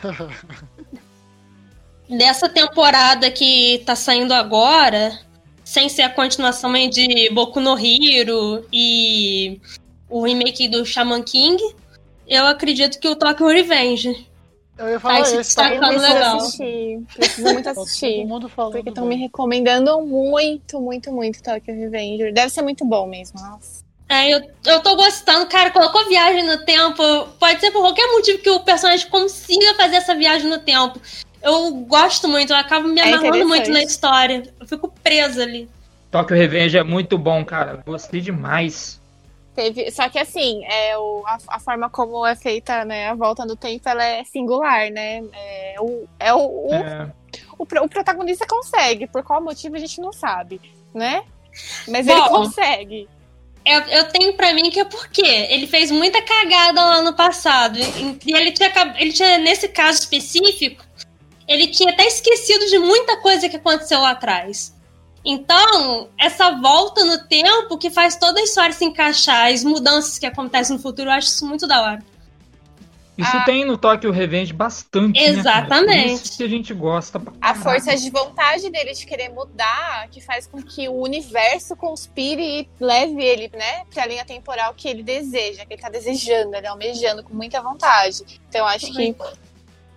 [2.10, 5.20] Dessa temporada que tá saindo agora,
[5.64, 9.62] sem ser a continuação de Boku no Hero e
[10.10, 11.62] o remake do Shaman King,
[12.28, 14.28] eu acredito que o Tokyo Revenge.
[14.80, 15.70] Eu ia falar Ai, se esse, tá?
[15.70, 16.38] destaca- Eu preciso legal.
[16.38, 17.02] assistir.
[17.14, 18.26] Preciso muito Tá todo assistir.
[18.26, 18.72] mundo falando.
[18.74, 22.34] Porque estão me recomendando muito, muito, muito Tokyo Revenger.
[22.34, 23.40] Deve ser muito bom mesmo.
[23.42, 23.84] Nossa.
[24.08, 27.04] É, eu, eu tô gostando, cara, colocou viagem no tempo.
[27.40, 31.00] Pode ser por qualquer motivo que o personagem consiga fazer essa viagem no tempo.
[31.44, 33.48] Eu gosto muito, eu acabo me É amarrando interessante.
[33.48, 34.44] muito na história.
[34.60, 35.70] Eu fico presa ali.
[36.10, 37.84] Tokyo Revenge é muito bom, cara.
[37.86, 38.99] Gostei demais.
[39.60, 43.46] Teve, só que assim, é o, a, a forma como é feita né, a volta
[43.46, 45.22] no tempo, ela é singular, né?
[45.34, 47.12] É o, é o, o, É,
[47.58, 50.62] o, o protagonista consegue, por qual motivo a gente não sabe,
[50.94, 51.24] né?
[51.90, 52.30] Mas ele Bom.
[52.30, 53.06] consegue.
[53.66, 57.78] Eu, eu tenho pra mim que é porque ele fez muita cagada lá no passado.
[57.78, 60.86] E e ele tinha, ele tinha, nesse caso específico,
[61.46, 64.74] ele tinha até esquecido de muita coisa que aconteceu lá atrás.
[65.32, 70.26] Então, essa volta no tempo que faz toda a história se encaixar, as mudanças que
[70.26, 72.04] acontecem no futuro, eu acho isso muito da hora.
[73.16, 73.44] Isso Ah.
[73.44, 75.20] tem no Tokyo Revenge bastante.
[75.22, 75.28] né?
[75.28, 76.08] Exatamente.
[76.08, 77.20] Por isso que a gente gosta.
[77.20, 81.76] pra A força de vontade dele de querer mudar, que faz com que o universo
[81.76, 86.56] conspire e leve ele, né, pra linha temporal que ele deseja, que ele tá desejando,
[86.56, 88.24] ele almejando com muita vontade.
[88.48, 89.14] Então, eu acho que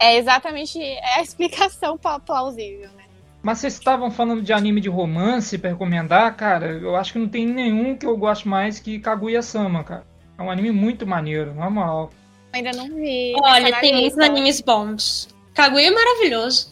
[0.00, 0.78] é exatamente
[1.16, 3.01] a explicação pla- plausível, né?
[3.42, 6.66] Mas vocês estavam falando de anime de romance pra recomendar, cara.
[6.66, 10.04] Eu acho que não tem nenhum que eu gosto mais que Kaguya-sama, cara.
[10.38, 12.10] É um anime muito maneiro, normal.
[12.52, 13.34] Ainda não vi.
[13.42, 14.24] Olha, tem muitos lista.
[14.24, 15.28] animes bons.
[15.54, 16.70] Kaguya é maravilhoso.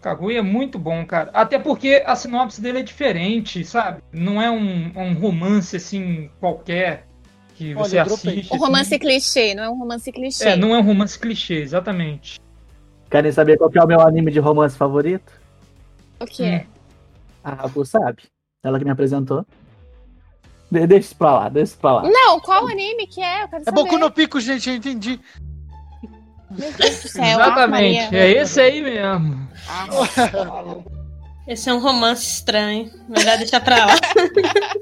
[0.00, 1.30] Kaguya é muito bom, cara.
[1.32, 4.02] Até porque a sinopse dele é diferente, sabe?
[4.12, 7.06] Não é um, um romance assim qualquer
[7.54, 8.52] que Olha, você assiste.
[8.52, 8.64] Um assim.
[8.64, 10.48] romance clichê, não é um romance clichê.
[10.48, 12.40] É, não é um romance clichê, exatamente.
[13.10, 15.32] Querem saber qual que é o meu anime de romance favorito?
[16.20, 16.66] O que é?
[17.44, 18.24] A Rafu sabe.
[18.62, 19.46] Ela que me apresentou.
[20.70, 22.02] De- deixa isso pra lá, deixa isso pra lá.
[22.02, 23.44] Não, qual anime que é?
[23.44, 23.74] Eu quero É saber.
[23.82, 25.18] Boku no Pico, gente, eu entendi.
[26.50, 27.24] Meu Deus do céu.
[27.24, 28.14] exatamente.
[28.16, 29.48] É esse aí mesmo.
[31.46, 32.90] Esse é um romance estranho.
[33.08, 33.94] Melhor deixar pra lá.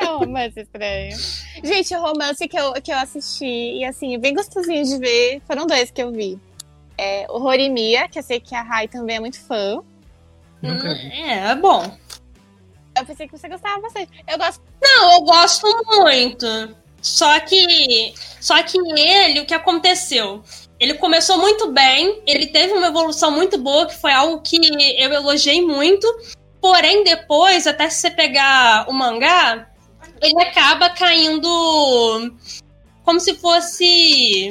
[0.00, 1.16] É um romance estranho.
[1.62, 5.66] Gente, o romance que eu, que eu assisti, e assim, bem gostosinho de ver, foram
[5.66, 6.38] dois que eu vi.
[6.96, 9.80] É, o Horimiya, que eu sei que a Rai também é muito fã.
[10.62, 11.12] Nunca vi.
[11.12, 11.96] É, é bom.
[12.96, 14.10] Eu pensei que você gostava bastante.
[14.26, 14.62] Eu gosto.
[14.82, 16.46] Não, eu gosto muito.
[17.00, 18.12] Só que.
[18.40, 20.42] Só que ele, o que aconteceu?
[20.80, 24.56] Ele começou muito bem, ele teve uma evolução muito boa, que foi algo que
[24.96, 26.06] eu elogiei muito.
[26.60, 29.68] Porém, depois, até se você pegar o mangá,
[30.20, 32.32] ele acaba caindo
[33.04, 34.48] como se fosse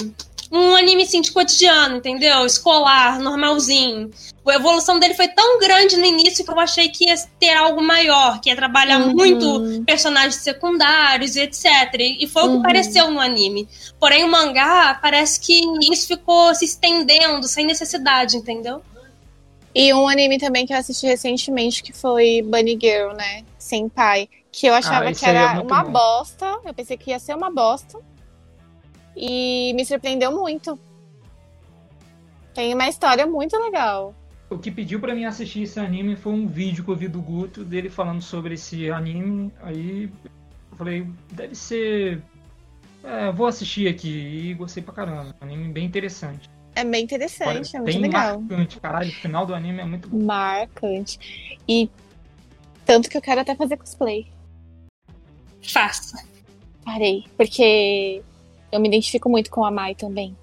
[0.51, 2.45] um anime assim de cotidiano, entendeu?
[2.45, 4.09] Escolar, normalzinho.
[4.47, 7.81] A evolução dele foi tão grande no início que eu achei que ia ter algo
[7.83, 9.13] maior, que ia trabalhar Uhum.
[9.13, 11.65] muito personagens secundários e etc.
[11.99, 12.57] E foi o Uhum.
[12.57, 13.67] que pareceu no anime.
[13.99, 18.81] Porém, o mangá parece que isso ficou se estendendo sem necessidade, entendeu?
[19.75, 23.43] E um anime também que eu assisti recentemente que foi Bunny Girl, né?
[23.59, 24.27] Senpai.
[24.51, 25.91] Que eu achava Ah, que é era uma bom.
[25.91, 26.57] bosta.
[26.65, 27.99] Eu pensei que ia ser uma bosta.
[29.19, 30.79] E me surpreendeu muito.
[32.53, 34.13] Tem uma história muito legal.
[34.49, 37.21] O que pediu pra mim assistir esse anime foi um vídeo que eu vi do
[37.21, 39.51] Guto dele falando sobre esse anime.
[39.61, 40.09] Aí
[40.71, 42.21] eu falei, deve ser.
[43.03, 45.35] É, vou assistir aqui e gostei pra caramba.
[45.41, 46.47] Um anime bem interessante.
[46.75, 48.39] É bem interessante, é muito bem legal.
[48.39, 49.09] marcante, caralho.
[49.09, 50.23] O final do anime é muito bom.
[50.23, 51.57] Marcante.
[51.67, 51.89] E
[52.85, 54.27] tanto que eu quero até fazer cosplay.
[55.61, 56.23] Faça.
[56.85, 57.25] Parei.
[57.35, 58.21] Porque
[58.71, 60.35] eu me identifico muito com a Mai também.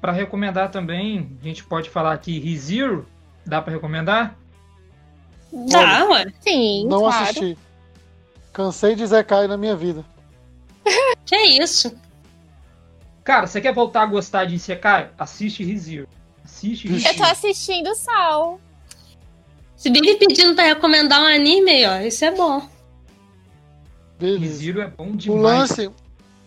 [0.00, 3.06] Pra recomendar também, a gente pode falar aqui ReZero.
[3.44, 4.36] Dá pra recomendar?
[5.70, 6.26] Tá, ué.
[6.40, 7.24] Sim, Não claro.
[7.24, 7.58] assisti.
[8.52, 10.04] Cansei de Zekai na minha vida.
[11.26, 11.94] Que é isso?
[13.22, 15.10] Cara, você quer voltar a gostar de Isekai?
[15.16, 16.08] Assiste ReZero.
[16.44, 17.24] Assiste Eu tô ReZero.
[17.26, 18.58] assistindo Sal.
[19.76, 22.68] Se vive pedindo pra recomendar um anime, ó, isso é bom.
[24.18, 25.42] ReZero é bom O demais.
[25.70, 25.90] lance.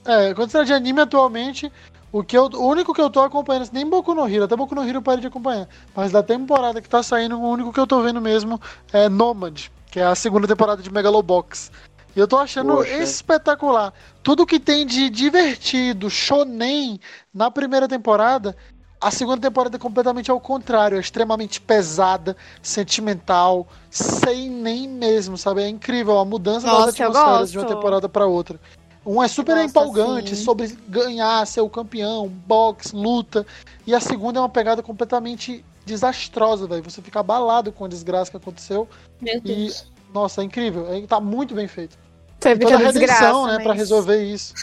[0.06, 1.72] É, quando de anime atualmente,
[2.12, 4.76] o, que eu, o único que eu tô acompanhando, nem Boku no Hero, até Boku
[4.76, 5.68] no Hero eu parei de acompanhar.
[5.96, 8.60] Mas da temporada que tá saindo, o único que eu tô vendo mesmo
[8.92, 11.72] é Nomad, que é a segunda temporada de Megalobox.
[12.16, 13.02] E eu tô achando Poxa.
[13.02, 13.92] espetacular.
[14.22, 17.00] Tudo que tem de divertido, shonen
[17.34, 18.56] na primeira temporada,
[19.04, 25.64] a segunda temporada é completamente ao contrário, é extremamente pesada, sentimental, sem nem mesmo, sabe?
[25.64, 28.60] É incrível a mudança Nossa, das atmosferas de uma temporada pra outra.
[29.06, 30.44] Um é super Gosto, empolgante sim.
[30.44, 33.46] sobre ganhar, ser o campeão, boxe, luta.
[33.86, 36.84] E a segunda é uma pegada completamente desastrosa, velho.
[36.84, 38.88] Você fica abalado com a desgraça que aconteceu.
[39.22, 39.92] Meu E, Deus.
[40.14, 40.88] nossa, é incrível.
[40.94, 41.98] É, tá muito bem feito.
[42.40, 43.64] Você Toda a fica redenção, desgraça, né, mas...
[43.64, 44.54] pra resolver isso.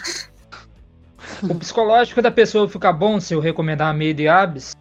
[1.42, 4.74] O psicológico da pessoa fica bom se eu recomendar a Made Abyss.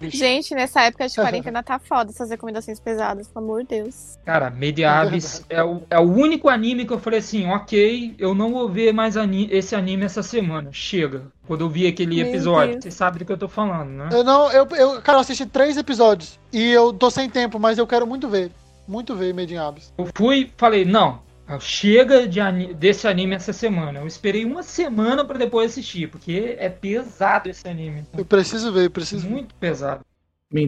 [0.00, 4.18] Gente, nessa época de quarentena tá foda essas recomendações pesadas, pelo amor de Deus.
[4.24, 8.34] Cara, Made Abyss é o, é o único anime que eu falei assim, ok, eu
[8.34, 10.70] não vou ver mais ani- esse anime essa semana.
[10.72, 11.22] Chega.
[11.46, 12.72] Quando eu vi aquele Meu episódio.
[12.72, 12.82] Deus.
[12.84, 14.08] Vocês sabem do que eu tô falando, né?
[14.12, 16.38] Eu não, eu, eu, cara, eu assisti três episódios.
[16.52, 18.50] E eu tô sem tempo, mas eu quero muito ver.
[18.86, 19.92] Muito ver Made in Abyss.
[19.98, 21.20] Eu fui e falei, não,
[21.58, 24.00] chega de ani- desse anime essa semana.
[24.00, 28.04] Eu esperei uma semana pra depois assistir, porque é pesado esse anime.
[28.16, 29.32] Eu preciso ver, eu preciso ver.
[29.32, 30.04] Muito pesado.
[30.50, 30.62] Me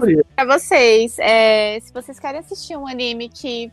[0.00, 0.24] por isso.
[0.34, 3.70] Pra vocês, é, se vocês querem assistir um anime que.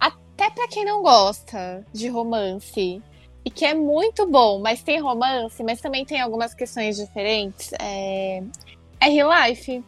[0.00, 3.02] Até pra quem não gosta de romance.
[3.44, 7.70] E que é muito bom, mas tem romance, mas também tem algumas questões diferentes.
[7.78, 8.42] É,
[9.00, 9.84] é Real Life.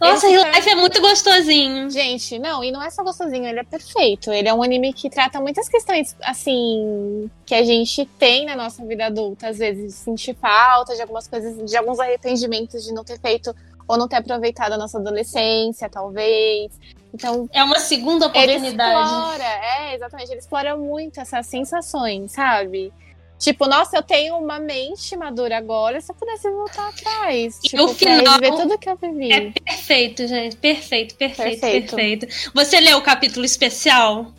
[0.00, 1.90] Nossa, Esse Real Life é muito gostosinho.
[1.90, 4.32] Gente, não, e não é só gostosinho, ele é perfeito.
[4.32, 8.84] Ele é um anime que trata muitas questões, assim, que a gente tem na nossa
[8.84, 9.48] vida adulta.
[9.48, 13.54] Às vezes, sentir falta de algumas coisas, de alguns arrependimentos de não ter feito
[13.86, 16.72] ou não ter aproveitado a nossa adolescência, talvez.
[17.12, 19.06] Então, É uma segunda ele oportunidade.
[19.08, 22.92] explora, é, exatamente, ele explora muito essas sensações, sabe?
[23.38, 27.58] Tipo, nossa, eu tenho uma mente madura agora, se eu pudesse voltar atrás.
[27.64, 29.32] E tipo, o final reviver tudo que eu vivi.
[29.32, 30.56] É perfeito, gente.
[30.56, 31.96] Perfeito, perfeito, Perfeito.
[31.96, 32.26] perfeito.
[32.54, 34.32] Você leu o capítulo especial?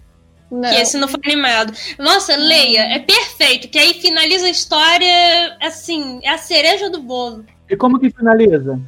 [0.50, 0.70] Não.
[0.70, 1.74] Que esse não foi animado.
[2.00, 2.82] Nossa, leia.
[2.94, 3.68] É perfeito.
[3.68, 7.46] Que aí finaliza a história, assim, é a cereja do bolo.
[7.70, 8.80] E como que finaliza?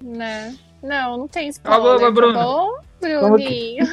[0.00, 0.54] Né?
[0.82, 2.34] Não, não tem spoiler, alô, Bruno.
[2.34, 3.86] tá bom, Como que- Bruninho?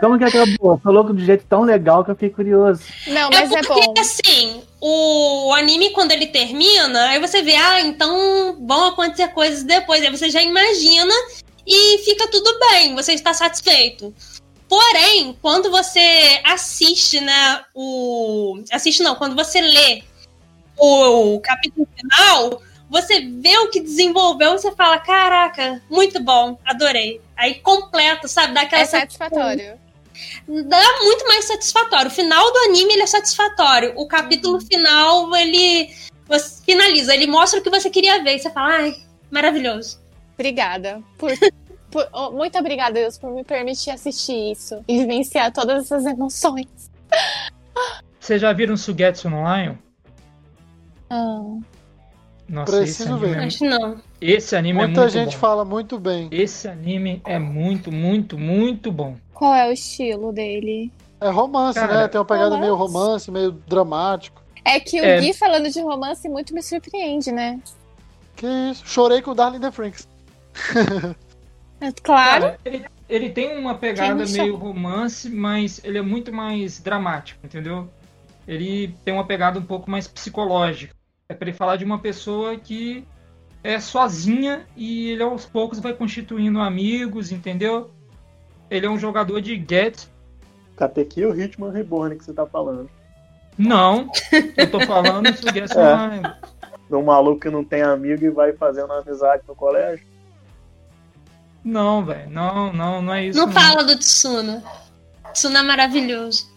[0.00, 0.24] Como que
[0.58, 0.78] acabou?
[0.78, 2.82] Falou do jeito tão legal que eu fiquei curioso.
[3.06, 3.94] Não, mas é é, porque, bom.
[3.98, 10.02] assim, o anime, quando ele termina, aí você vê, ah, então vão acontecer coisas depois.
[10.02, 11.12] Aí você já imagina
[11.66, 14.14] e fica tudo bem, você está satisfeito.
[14.68, 18.62] Porém, quando você assiste, né, o...
[18.72, 20.02] Assiste não, quando você lê
[20.78, 27.20] o capítulo final, você vê o que desenvolveu e você fala, caraca, muito bom, adorei.
[27.36, 29.78] Aí completa, sabe, dá aquela É satisfatório.
[30.66, 32.08] dá muito mais satisfatório.
[32.08, 33.92] O final do anime ele é satisfatório.
[33.96, 35.94] O capítulo final ele
[36.26, 38.36] você finaliza, ele mostra o que você queria ver.
[38.36, 38.94] E você fala, ai,
[39.30, 40.00] maravilhoso.
[40.34, 41.02] Obrigada.
[41.18, 41.30] Por,
[41.90, 46.66] por- oh, muito obrigada, Deus, por me permitir assistir isso e vivenciar todas essas emoções.
[48.18, 49.74] Vocês já viram Sugetsu no Lion?
[51.08, 51.58] Ah,
[52.50, 53.38] Nossa, Preciso esse anime, ver.
[53.38, 54.02] é, Acho não.
[54.20, 55.38] esse anime é Muita muito gente bom.
[55.38, 56.28] fala muito bem.
[56.32, 59.16] Esse anime é muito, muito, muito bom.
[59.32, 60.92] qual é o estilo dele?
[61.20, 62.08] É romance, Cara, né?
[62.08, 62.60] Tem uma pegada romance.
[62.60, 64.42] meio romance, meio dramático.
[64.64, 65.20] É que o É.
[65.20, 67.60] Gui falando de romance muito me surpreende, né?
[68.36, 68.86] Que isso?
[68.86, 70.08] Chorei com o Darling the Franks.
[71.80, 72.42] É Claro.
[72.42, 77.88] Cara, ele, ele tem uma pegada meio romance, mas ele é muito mais dramático, entendeu?
[78.46, 80.94] Ele tem uma pegada um pouco mais psicológica.
[81.30, 83.06] É pra ele falar de uma pessoa que
[83.62, 87.88] é sozinha e ele aos poucos vai constituindo amigos, entendeu?
[88.68, 90.08] Ele é um jogador de Get.
[90.74, 92.90] Katekyo Hitman Reborn que você tá falando.
[93.56, 94.10] Não,
[94.56, 96.36] eu tô falando isso Get É.
[96.88, 100.04] De um maluco que não tem amigo e vai fazendo amizade no colégio.
[101.62, 103.38] Não, velho, não, não, não é isso.
[103.38, 104.64] Não fala do Tsuna.
[105.32, 106.50] Tsuna é maravilhoso.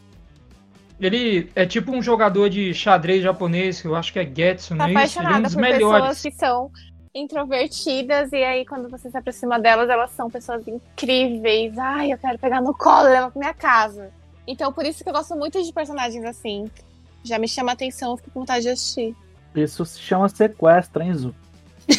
[1.05, 4.75] Ele é tipo um jogador de xadrez japonês, que eu acho que é Getsu, Tô
[4.75, 5.19] não é isso?
[5.19, 6.01] Ele é um apaixonada dos por melhores.
[6.01, 6.71] pessoas que são
[7.15, 11.77] introvertidas e aí quando você se aproxima delas, elas são pessoas incríveis.
[11.77, 14.11] Ai, eu quero pegar no colo e levar pra minha casa.
[14.47, 16.69] Então por isso que eu gosto muito de personagens assim.
[17.23, 19.15] Já me chama a atenção, eu fico com vontade de assistir.
[19.55, 21.35] Isso se chama sequestro, hein, Zu?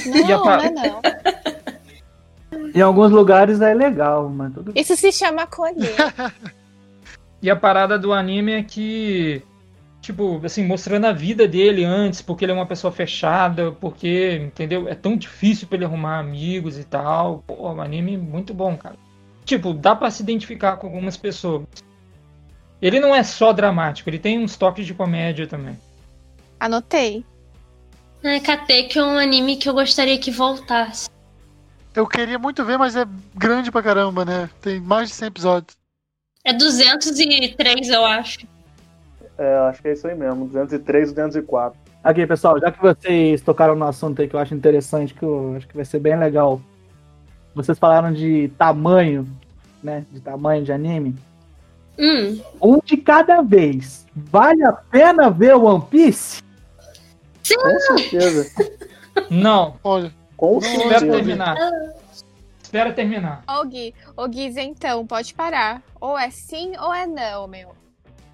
[0.07, 1.01] Não, não é não.
[2.75, 4.83] Em alguns lugares é legal, mas tudo bem.
[4.83, 5.95] Isso se chama acolher.
[7.45, 9.43] E a parada do anime é que,
[10.01, 14.89] tipo, assim, mostrando a vida dele antes, porque ele é uma pessoa fechada, porque, entendeu?
[14.89, 17.45] É tão difícil pra ele arrumar amigos e tal.
[17.47, 18.97] Pô, um anime muito bom, cara.
[19.45, 21.67] Tipo, dá pra se identificar com algumas pessoas.
[22.81, 25.79] Ele não é só dramático, ele tem uns toques de comédia também.
[26.59, 27.27] Anotei.
[28.23, 31.11] É, Kateki é um anime que eu gostaria que voltasse.
[31.95, 34.49] Eu queria muito ver, mas é grande pra caramba, né?
[34.63, 35.84] Tem mais de 100 episódios.
[36.45, 38.41] É 203, eu acho.
[39.39, 40.47] É, acho que é isso aí mesmo.
[40.47, 41.79] 203, 204.
[42.05, 45.55] Aqui, pessoal, já que vocês tocaram no assunto aí que eu acho interessante, que eu
[45.57, 46.61] acho que vai ser bem legal.
[47.55, 49.27] Vocês falaram de tamanho,
[49.83, 50.05] né?
[50.13, 51.17] De tamanho de anime.
[51.99, 54.05] Hum, Um de cada vez.
[54.15, 56.43] Vale a pena ver One Piece?
[57.57, 58.51] Com certeza.
[59.31, 61.07] Não, Olha, Com certeza.
[61.07, 61.57] terminar.
[62.75, 63.45] Espera terminar.
[63.47, 63.65] Ô
[64.27, 65.81] Gui, então, pode parar.
[66.01, 67.73] Ou é sim ou é não, meu.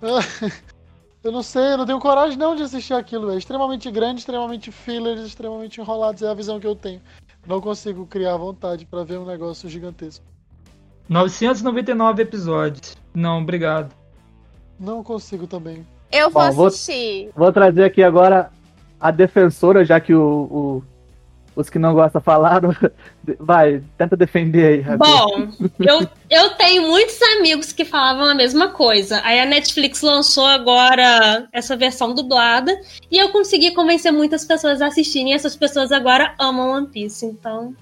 [1.23, 3.31] eu não sei, eu não tenho coragem não de assistir aquilo.
[3.33, 6.23] É extremamente grande, extremamente fillers, extremamente enrolados.
[6.23, 7.03] É a visão que eu tenho.
[7.47, 10.25] Não consigo criar vontade pra ver um negócio gigantesco.
[11.07, 12.97] 999 episódios.
[13.13, 13.95] Não, obrigado.
[14.79, 15.87] Não consigo também.
[16.11, 17.31] Eu vou Bom, vou- assistir.
[17.37, 18.51] Vou trazer aqui agora
[18.99, 20.83] a defensora, já que o, o-
[21.55, 22.75] os que não gostam falaram.
[23.39, 24.97] Vai, tenta defender aí.
[24.97, 25.49] Bom,
[25.79, 29.21] eu, eu tenho muitos amigos que falavam a mesma coisa.
[29.25, 32.79] Aí a Netflix lançou agora essa versão dublada
[33.11, 35.33] e eu consegui convencer muitas pessoas a assistirem.
[35.33, 37.27] E essas pessoas agora amam One Piece.
[37.27, 37.75] Então,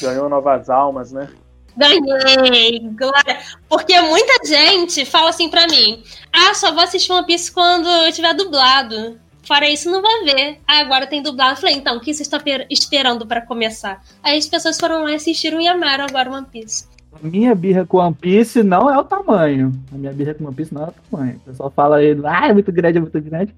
[0.00, 1.28] Ganhou novas almas, né?
[1.76, 3.40] ganhei, glória.
[3.68, 6.02] Porque muita gente fala assim pra mim:
[6.32, 9.18] ah, só vou assistir One Piece quando eu tiver dublado.
[9.42, 10.58] Fora isso, não vai ver.
[10.66, 11.52] Ah, agora tem dublado.
[11.52, 14.02] Eu falei, então, o que você está per- esperando pra começar?
[14.22, 16.84] Aí as pessoas foram lá e assistiram e amaram agora One Piece.
[17.12, 19.72] A minha birra com One Piece não é o tamanho.
[19.92, 21.36] A minha birra com One Piece não é o tamanho.
[21.36, 23.54] O pessoal fala aí, ah, é muito grande, é muito grande.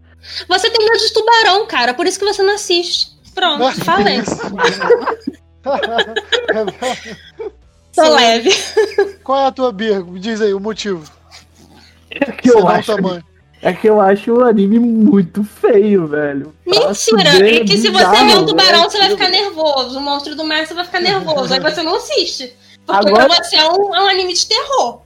[0.49, 3.13] Você tem medo de tubarão, cara, por isso que você não assiste.
[3.35, 4.21] Pronto, falei.
[4.21, 4.37] Isso.
[7.95, 8.11] Tô Sim.
[8.15, 8.51] leve.
[9.23, 10.03] Qual é a tua birra?
[10.03, 11.05] Me diz aí o motivo.
[12.11, 13.25] É que Senão eu o acho, tamanho.
[13.63, 16.53] É que eu acho o anime muito feio, velho.
[16.67, 17.49] Mentira!
[17.49, 18.91] É que se você ver um tubarão, velho.
[18.91, 19.99] você vai ficar nervoso.
[19.99, 21.55] O monstro do mar, você vai ficar nervoso.
[21.55, 22.53] Aí você não assiste.
[22.85, 25.03] Porque Agora- pra você é um, é um anime de terror.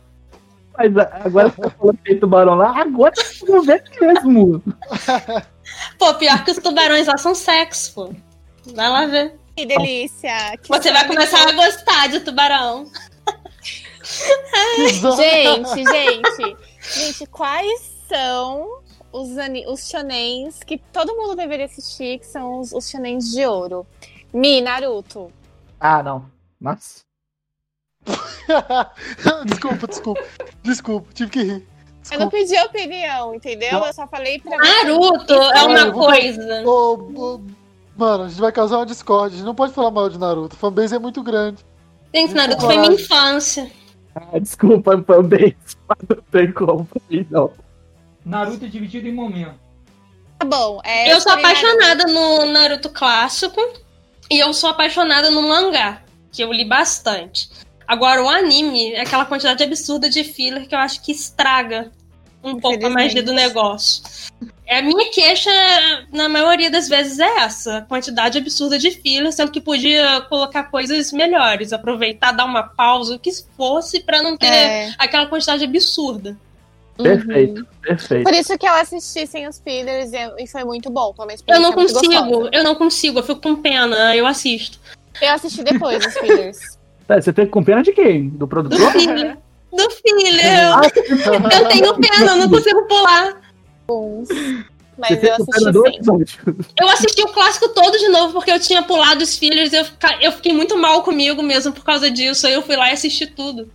[0.78, 4.62] Mas agora você tá falando que tem tubarão lá, agora eu vou ver mesmo.
[5.98, 8.10] Pô, pior que os tubarões lá são sexo, pô.
[8.74, 9.34] Vai lá ver.
[9.56, 10.56] Que delícia.
[10.62, 12.86] Que Você vai começar a gostar de tubarão.
[14.76, 16.56] Gente, gente.
[16.94, 18.80] Gente, quais são
[19.12, 23.44] os, ani- os shonens que todo mundo deveria assistir, que são os, os shonens de
[23.46, 23.86] ouro?
[24.32, 25.30] Mi, Naruto.
[25.80, 26.26] Ah, não.
[26.60, 27.04] Nossa.
[29.46, 30.22] desculpa, desculpa.
[30.62, 31.66] Desculpa, tive que rir.
[32.12, 32.36] Eu não Desculpa.
[32.36, 33.80] pedi opinião, entendeu?
[33.84, 36.62] Eu só falei pra Naruto é uma vou- coisa.
[36.64, 37.40] Ô, ô,
[37.96, 39.34] mano, a gente vai causar uma discórdia.
[39.34, 40.54] A gente não pode falar mal de Naruto.
[40.54, 41.64] A fanbase é muito grande.
[42.14, 43.70] Gente, Naruto foi minha infância.
[44.14, 45.56] Ah, desculpa, fanbase.
[45.88, 47.50] Mas não tem como pra mim, não.
[48.26, 49.54] Naruto é dividido em momentos.
[50.38, 50.80] Tá bom.
[50.84, 51.66] É, Eu sou falei Naruto.
[51.66, 53.60] apaixonada no Naruto clássico
[54.30, 56.02] e eu sou apaixonada no mangá,
[56.32, 57.48] que eu li bastante.
[57.86, 61.92] Agora, o anime é aquela quantidade absurda de filler que eu acho que estraga
[62.42, 64.02] um pouco a magia do negócio.
[64.66, 65.50] É, A minha queixa,
[66.12, 70.64] na maioria das vezes, é essa: a quantidade absurda de filler, sendo que podia colocar
[70.64, 74.94] coisas melhores, aproveitar, dar uma pausa, o que fosse, pra não ter É.
[74.98, 76.36] aquela quantidade absurda.
[77.02, 78.24] Perfeito, perfeito.
[78.24, 81.12] Por isso que eu assisti sem os fillers e foi muito bom.
[81.14, 84.78] Foi uma Eu não consigo, eu não consigo, eu fico com pena, eu assisto.
[85.20, 86.58] Eu assisti depois os fillers.
[87.08, 88.28] É, Você fica com pena de quem?
[88.30, 88.90] Do Do produtor?
[88.90, 89.36] filho.
[89.72, 90.40] Do filho.
[90.40, 93.40] Eu, Ah, eu tenho pena, eu não consigo pular.
[93.88, 94.28] Uns.
[94.98, 96.64] Mas você eu assisti do sim.
[96.80, 99.72] Eu assisti o clássico todo de novo porque eu tinha pulado os fillers.
[99.72, 102.44] Eu, fica- eu fiquei muito mal comigo mesmo por causa disso.
[102.44, 103.70] Aí eu fui lá e assisti tudo.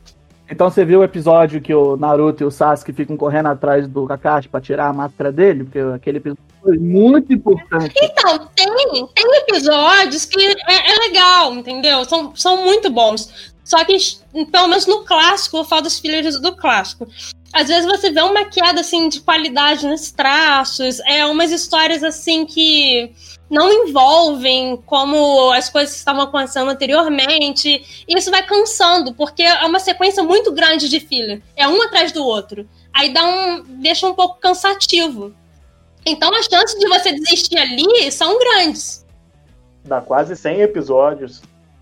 [0.51, 4.05] Então você viu o episódio que o Naruto e o Sasuke ficam correndo atrás do
[4.05, 5.63] Kakashi pra tirar a máscara dele?
[5.63, 7.95] Porque aquele episódio foi muito importante.
[8.03, 8.67] Então, tem,
[9.15, 12.03] tem episódios que é, é legal, entendeu?
[12.03, 13.53] São, são muito bons.
[13.63, 13.95] Só que,
[14.51, 17.07] pelo menos no clássico, eu falo dos fillers do clássico.
[17.53, 22.45] Às vezes você vê uma queda assim de qualidade nos traços, é umas histórias assim
[22.45, 23.13] que
[23.51, 28.05] não envolvem como as coisas que estavam acontecendo anteriormente.
[28.07, 31.41] E isso vai cansando, porque é uma sequência muito grande de filler.
[31.55, 32.67] É um atrás do outro.
[32.93, 33.61] Aí dá um.
[33.81, 35.33] deixa um pouco cansativo.
[36.05, 39.05] Então as chances de você desistir ali são grandes.
[39.83, 41.41] Dá quase 100 episódios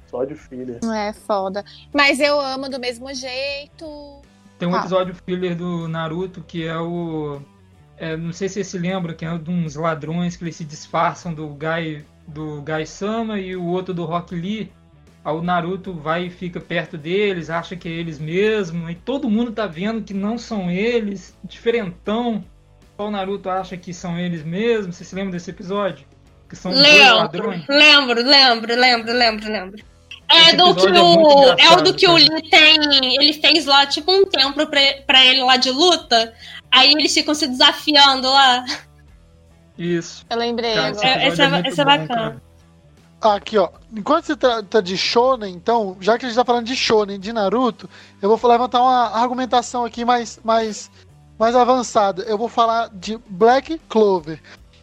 [0.09, 0.79] só de filha.
[0.95, 1.63] É foda.
[1.93, 4.19] Mas eu amo do mesmo jeito.
[4.57, 4.79] Tem um Ah.
[4.79, 7.39] episódio filler do Naruto que é o.
[7.99, 10.63] é, não sei se você se lembra, que é de uns ladrões que eles se
[10.63, 14.71] disfarçam do Gai, do Gai Sama e o outro do Rock Lee.
[15.23, 19.29] Aí o Naruto vai e fica perto deles, acha que é eles mesmo, e todo
[19.29, 22.43] mundo tá vendo que não são eles, diferentão.
[22.95, 24.95] Só o Naruto acha que são eles mesmos.
[24.95, 26.05] Você se lembra desse episódio?
[26.49, 27.65] Que são dois Lembro, ladrões.
[27.67, 29.83] lembro, lembro, lembro, lembro, lembro.
[30.31, 31.59] É Esse do que episódio é o.
[31.59, 32.13] É o do que o.
[32.15, 33.15] Lee tem.
[33.19, 36.33] Ele fez lá, tipo, um templo pra, pra ele lá de luta.
[36.71, 38.63] Aí eles ficam se desafiando lá.
[39.77, 40.25] Isso.
[40.29, 41.07] Eu lembrei Cara, agora.
[41.07, 42.07] É, esse é- muito esse é bom, bacana.
[42.07, 43.35] cara.
[43.35, 43.69] Aqui, ó.
[43.95, 47.33] Enquanto você trata de Shonen, então, já que a gente tá falando de Shonen, de
[47.33, 47.89] Naruto,
[48.21, 50.89] eu vou levantar uma argumentação aqui mais, mais,
[51.37, 52.23] mais avançada.
[52.23, 54.41] Eu vou falar de Black Clover.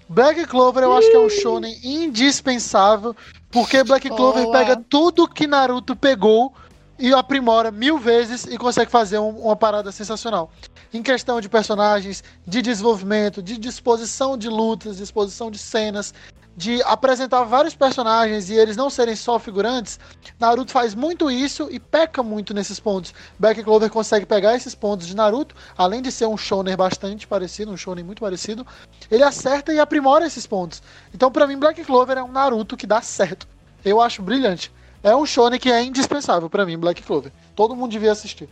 [0.08, 3.16] Black Clover eu acho que é um Shonen indispensável,
[3.50, 4.18] porque Black Boa.
[4.32, 6.52] Clover pega tudo que Naruto pegou
[6.98, 10.50] e aprimora mil vezes e consegue fazer um- uma parada sensacional.
[10.92, 16.14] Em questão de personagens, de desenvolvimento, de disposição de lutas, disposição de cenas,
[16.56, 20.00] de apresentar vários personagens e eles não serem só figurantes,
[20.40, 23.12] Naruto faz muito isso e peca muito nesses pontos.
[23.38, 27.70] Black Clover consegue pegar esses pontos de Naruto, além de ser um shonen bastante parecido,
[27.70, 28.66] um shonen muito parecido,
[29.10, 30.82] ele acerta e aprimora esses pontos.
[31.14, 33.46] Então, pra mim, Black Clover é um Naruto que dá certo.
[33.84, 34.72] Eu acho brilhante.
[35.02, 37.30] É um shonen que é indispensável pra mim, Black Clover.
[37.54, 38.48] Todo mundo devia assistir.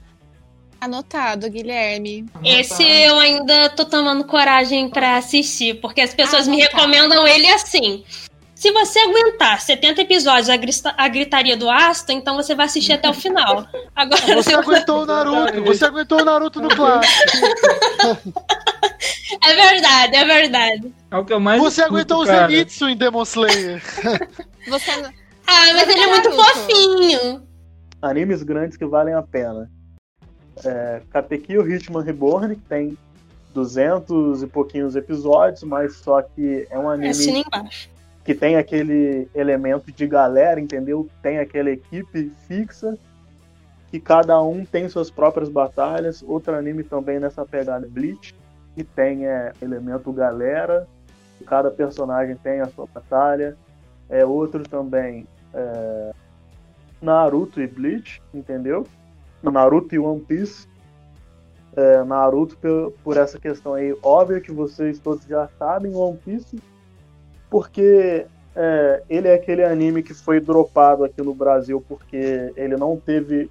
[0.80, 2.26] Anotado, Guilherme.
[2.44, 7.48] Esse eu ainda tô tomando coragem pra assistir, porque as pessoas Ah, me recomendam ele
[7.48, 8.04] assim.
[8.54, 12.92] Se você aguentar 70 episódios a, grista- a gritaria do Asta, então você vai assistir
[12.94, 13.66] até o final.
[13.94, 17.22] Agora, Você aguentou o Naruto, você aguentou o Naruto no clássico.
[19.42, 20.94] é verdade, é verdade.
[21.10, 22.26] É o que eu mais Você escuto, aguentou o.
[22.26, 23.82] Zenitsu em Demon Slayer.
[24.68, 24.90] Você.
[25.46, 26.44] Ah, mas ele é muito Naruto.
[26.44, 27.46] fofinho.
[28.00, 29.70] Animes grandes que valem a pena.
[30.64, 32.98] É, Katekyo Hitman Reborn, que tem
[33.52, 37.44] 200 e pouquinhos episódios, mas só que é um anime
[38.24, 41.08] que tem aquele elemento de galera, entendeu?
[41.22, 42.98] Tem aquela equipe fixa,
[43.90, 46.22] que cada um tem suas próprias batalhas.
[46.26, 48.34] Outro anime também nessa pegada Bleach,
[48.74, 50.88] que tem é, elemento galera,
[51.46, 53.56] cada personagem tem a sua batalha.
[54.08, 56.12] É outro também é,
[57.00, 58.86] Naruto e Bleach, entendeu?
[59.50, 60.66] Naruto e One Piece.
[61.76, 66.56] É, Naruto por, por essa questão aí, óbvio que vocês todos já sabem, One Piece,
[67.50, 72.96] porque é, ele é aquele anime que foi dropado aqui no Brasil porque ele não
[72.96, 73.50] teve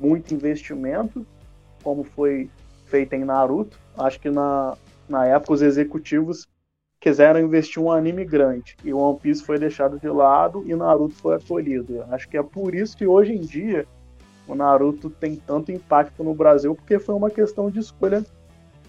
[0.00, 1.26] muito investimento,
[1.82, 2.48] como foi
[2.86, 3.78] feito em Naruto.
[3.96, 4.76] Acho que na,
[5.08, 6.48] na época os executivos
[7.00, 11.36] quiseram investir um anime grande e One Piece foi deixado de lado e Naruto foi
[11.36, 12.04] acolhido.
[12.10, 13.86] Acho que é por isso que hoje em dia
[14.48, 18.24] o Naruto tem tanto impacto no Brasil, porque foi uma questão de escolha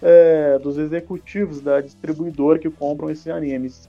[0.02, 3.88] é, dos executivos da distribuidora que compram esses animes.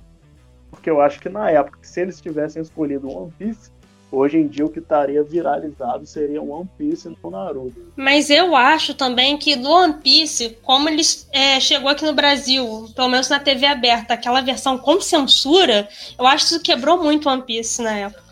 [0.70, 3.72] Porque eu acho que na época, se eles tivessem escolhido One Piece,
[4.12, 7.94] hoje em dia o que estaria viralizado seria One Piece e não Naruto.
[7.96, 11.02] Mas eu acho também que do One Piece, como ele
[11.32, 15.88] é, chegou aqui no Brasil, pelo menos na TV aberta, aquela versão com censura,
[16.20, 18.31] eu acho que isso quebrou muito One Piece na época.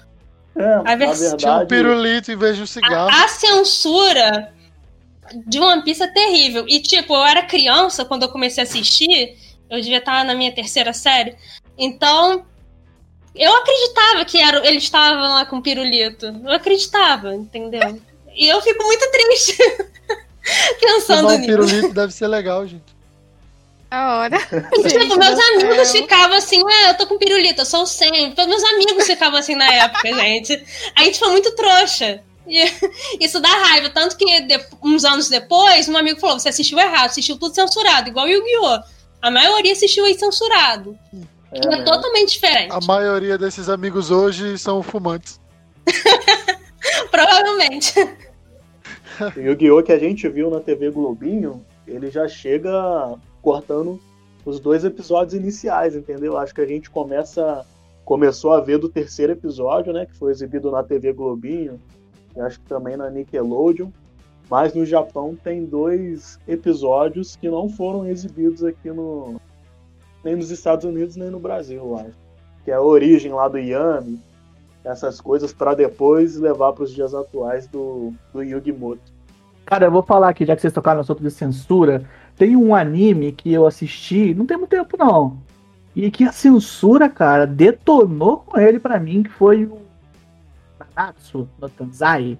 [0.60, 3.10] É, A versão- Tinha um verdade, pirulito em vez de um cigarro.
[3.10, 4.54] A, a censura
[5.48, 6.66] de One Piece é terrível.
[6.68, 9.38] E, tipo, eu era criança quando eu comecei a assistir,
[9.70, 11.36] eu devia estar na minha terceira série.
[11.78, 12.46] Então,
[13.34, 16.26] eu acreditava que era, eles estavam lá com pirulito.
[16.26, 18.02] Eu acreditava, entendeu?
[18.36, 19.58] E eu fico muito triste.
[20.82, 21.46] Pensando um nisso.
[21.46, 22.99] pirulito deve ser legal, gente.
[23.92, 24.38] A hora.
[24.88, 26.02] Tipo, meus amigos céu.
[26.02, 28.36] ficavam assim, ué, eu tô com pirulito, eu sou o sempre.
[28.36, 30.64] Todos meus amigos ficavam assim na época, gente.
[30.96, 32.22] A gente foi muito trouxa.
[32.48, 32.64] E
[33.20, 33.90] isso dá raiva.
[33.90, 38.10] Tanto que de- uns anos depois, um amigo falou: você assistiu errado, assistiu tudo censurado,
[38.10, 38.80] igual Yu-Gi-Oh!
[39.22, 40.98] A maioria assistiu aí censurado.
[41.52, 41.84] É, é né?
[41.84, 42.72] totalmente diferente.
[42.72, 45.40] A maioria desses amigos hoje são fumantes.
[47.12, 47.94] Provavelmente.
[49.36, 49.84] O Yu-Gi-Oh!
[49.84, 52.72] que a gente viu na TV Globinho, ele já chega
[53.42, 54.00] cortando
[54.46, 56.38] os dois episódios iniciais, entendeu?
[56.38, 57.66] Acho que a gente começa
[58.10, 61.80] começou a ver do terceiro episódio, né, que foi exibido na TV Globinho,
[62.36, 63.92] e acho que também na Nickelodeon.
[64.50, 69.40] Mas no Japão tem dois episódios que não foram exibidos aqui no
[70.24, 72.18] nem nos Estados Unidos nem no Brasil, eu acho.
[72.66, 74.20] Que é a origem lá do Yami,
[74.84, 79.20] essas coisas para depois levar para os dias atuais do, do Yu-Gi-Moto.
[79.66, 82.04] Cara, eu vou falar aqui, já que vocês tocaram no assunto de censura,
[82.40, 85.38] tem um anime que eu assisti, não tem muito tempo não,
[85.96, 89.82] e que a censura, cara, detonou com ele pra mim, que foi o
[90.80, 92.40] Nanatsu no Tanzai,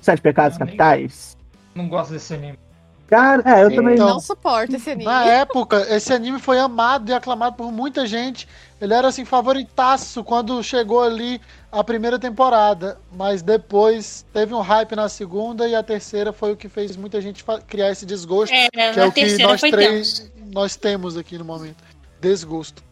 [0.00, 1.36] Sete Pecados Eu nem- Capitais.
[1.74, 2.58] Não gosto desse anime.
[3.06, 3.76] Cara, é, eu Sim.
[3.76, 5.04] também Então, Não suporto esse anime.
[5.04, 8.48] Na época, esse anime foi amado e aclamado por muita gente.
[8.80, 11.40] Ele era assim favoritaço quando chegou ali
[11.74, 16.56] a primeira temporada, mas depois teve um hype na segunda e a terceira foi o
[16.56, 19.70] que fez muita gente criar esse desgosto, É, que é o que terceira nós foi
[19.72, 20.32] três tenso.
[20.52, 21.82] nós temos aqui no momento.
[22.20, 22.82] Desgosto.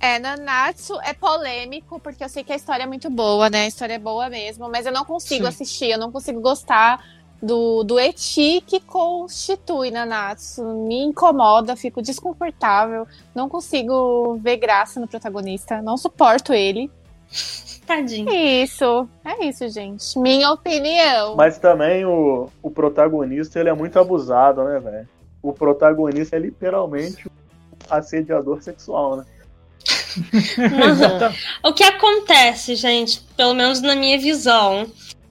[0.00, 3.62] É, Nanatsu é polêmico, porque eu sei que a história é muito boa, né?
[3.62, 5.48] A história é boa mesmo, mas eu não consigo Sim.
[5.48, 7.04] assistir, eu não consigo gostar
[7.40, 10.62] do, do eti que constitui Nanatsu.
[10.86, 16.90] Me incomoda, fico desconfortável, não consigo ver graça no protagonista, não suporto ele.
[17.86, 18.28] Tadinho.
[18.30, 20.18] Isso, é isso, gente.
[20.18, 21.34] Minha opinião.
[21.36, 25.08] Mas também o, o protagonista ele é muito abusado, né, velho?
[25.42, 27.30] O protagonista é literalmente um
[27.88, 29.24] assediador sexual, né?
[31.62, 34.86] O que acontece, gente, pelo menos na minha visão,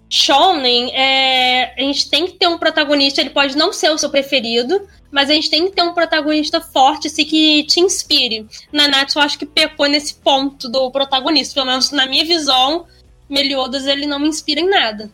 [0.10, 4.10] Shonen, é, a gente tem que ter um protagonista, ele pode não ser o seu
[4.10, 8.48] preferido, mas a gente tem que ter um protagonista forte, assim, que te inspire.
[8.72, 12.86] Nanatsu, eu acho que pecou nesse ponto do protagonista, pelo menos na minha visão,
[13.30, 15.12] Meliodas, ele não me inspira em nada.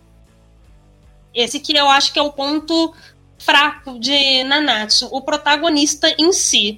[1.33, 2.93] Esse que eu acho que é o ponto
[3.39, 6.77] fraco de Nanatsu, o protagonista em si.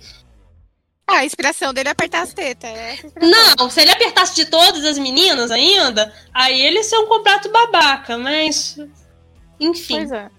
[1.07, 2.69] Ah, a inspiração dele é apertar as tetas.
[2.69, 2.97] É.
[3.21, 7.49] Não, se ele apertasse de todas as meninas ainda, aí ele ia ser um completo
[7.51, 8.77] babaca, mas.
[9.59, 9.97] Enfim.
[9.97, 10.29] Pois é.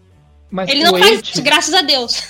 [0.50, 2.22] Mas Ele não faz isso, graças a Deus.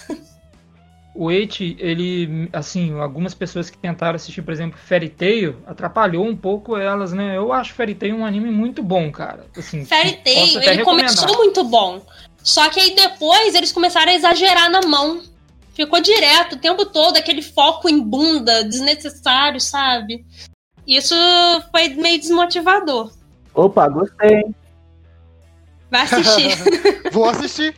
[1.14, 6.37] o Eight, ele, assim, algumas pessoas que tentaram assistir, por exemplo, Fairy Tail, atrapalhou um
[6.37, 7.37] pouco elas, né?
[7.37, 9.47] Eu acho Fairy Tail um anime muito bom, cara.
[9.57, 11.14] Assim, Fairy Tail, ele recomendar.
[11.14, 12.03] começou muito bom.
[12.43, 15.22] Só que aí depois eles começaram a exagerar na mão.
[15.77, 20.24] Ficou direto o tempo todo, aquele foco em bunda desnecessário, sabe?
[20.87, 21.14] Isso
[21.70, 23.12] foi meio desmotivador.
[23.53, 24.55] Opa, gostei, hein?
[25.91, 26.57] Vai assistir.
[27.12, 27.77] Vou assistir.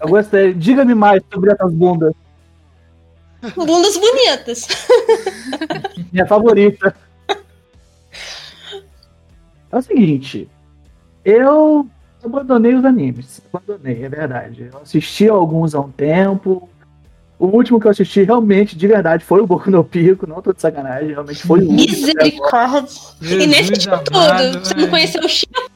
[0.00, 0.54] eu gostei.
[0.54, 2.14] Diga-me mais sobre essas bundas.
[3.54, 4.66] Bundas bonitas.
[6.10, 6.96] Minha favorita.
[9.70, 10.48] É o seguinte,
[11.22, 11.86] eu
[12.24, 13.42] abandonei os animes.
[13.52, 14.70] Abandonei, é verdade.
[14.72, 16.70] Eu assisti alguns há um tempo.
[17.38, 20.52] O último que eu assisti realmente, de verdade, foi o Boku no Pico, não tô
[20.52, 21.76] de sacanagem, realmente foi o último.
[21.76, 22.88] Misericórdia.
[23.22, 25.70] E nesse tipo amado, tudo, você não conheceu o Chico?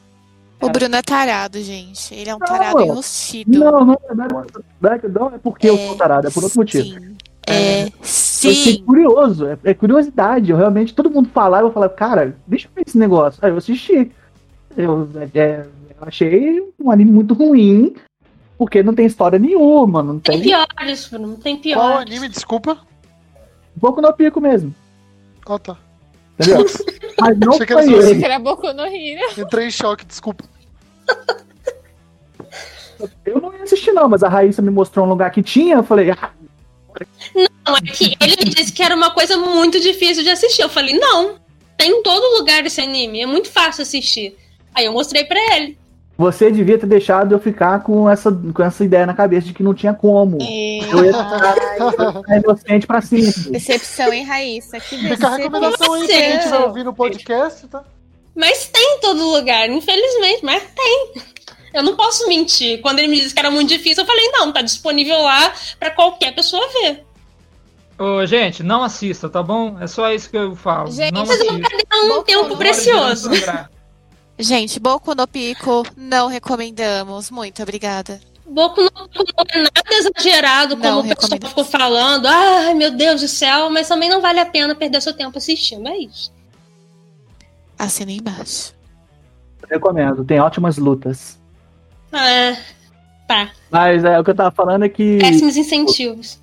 [0.61, 2.13] O Bruno é tarado, gente.
[2.13, 2.85] Ele é um Não, tarado mano.
[2.93, 3.59] enrustido.
[3.59, 6.59] Não, não, não, é- não, é- não é porque eu sou tarado, é por outro
[6.59, 6.83] motivo.
[6.85, 7.15] Sim.
[7.47, 8.83] É, Eu fiquei sim.
[8.85, 10.51] curioso, é, é curiosidade.
[10.51, 13.39] Eu realmente, todo mundo falava, eu falava, cara, deixa eu ver esse negócio.
[13.41, 14.09] Aí eu assisti.
[14.77, 15.65] Eu, é,
[15.99, 17.93] eu achei um anime muito ruim,
[18.65, 20.49] porque não tem história nenhuma, não Tem tem.
[20.49, 21.37] piores, Bruno.
[21.37, 21.97] Tem Qual piores.
[22.11, 22.77] anime, desculpa?
[23.75, 24.73] Boku no pico mesmo,
[25.47, 25.77] Ah, tá.
[26.39, 26.65] entendeu?
[27.19, 28.19] Mas não Achei que era foi só Achei ele.
[28.19, 29.21] que era Boku no Hero.
[29.41, 30.43] Entrei em choque, desculpa.
[33.25, 35.83] Eu não ia assistir, não, mas a Raíssa me mostrou um lugar que tinha, eu
[35.83, 36.31] falei, ah,
[37.67, 40.61] Não, é que ele me disse que era uma coisa muito difícil de assistir.
[40.61, 41.35] Eu falei, não,
[41.77, 44.37] tem em todo lugar esse anime, é muito fácil assistir.
[44.73, 45.77] Aí eu mostrei pra ele.
[46.17, 49.63] Você devia ter deixado eu ficar com essa, com essa ideia na cabeça de que
[49.63, 50.37] não tinha como.
[50.41, 53.51] Eu ia ficar inocente pra sempre.
[53.51, 54.79] Decepção, hein, Raíssa?
[54.79, 57.83] Que Fica a recomendação aí pra quem estiver ouvindo o podcast, tá?
[58.35, 61.13] Mas tem em todo lugar, infelizmente, mas tem.
[61.73, 62.81] Eu não posso mentir.
[62.81, 65.89] Quando ele me disse que era muito difícil, eu falei, não, tá disponível lá pra
[65.89, 67.03] qualquer pessoa ver.
[67.97, 69.77] Ô, gente, não assista, tá bom?
[69.79, 70.91] É só isso que eu falo.
[70.91, 71.59] Gente, não vocês vão.
[71.91, 73.29] É um tempo no precioso.
[74.37, 77.29] Gente, Boku no Pico, não recomendamos.
[77.29, 78.19] Muito obrigada.
[78.45, 82.25] Boku no Pico não é nada exagerado como Não, o pessoal ficou falando.
[82.25, 85.87] Ai, meu Deus do céu, mas também não vale a pena perder seu tempo assistindo,
[85.87, 86.31] é isso.
[87.77, 88.73] Assina aí embaixo.
[89.69, 91.39] Recomendo, tem ótimas lutas.
[92.11, 92.55] É,
[93.27, 93.51] tá.
[93.71, 96.39] Mas é, o que eu tava falando é que Péssimos incentivos.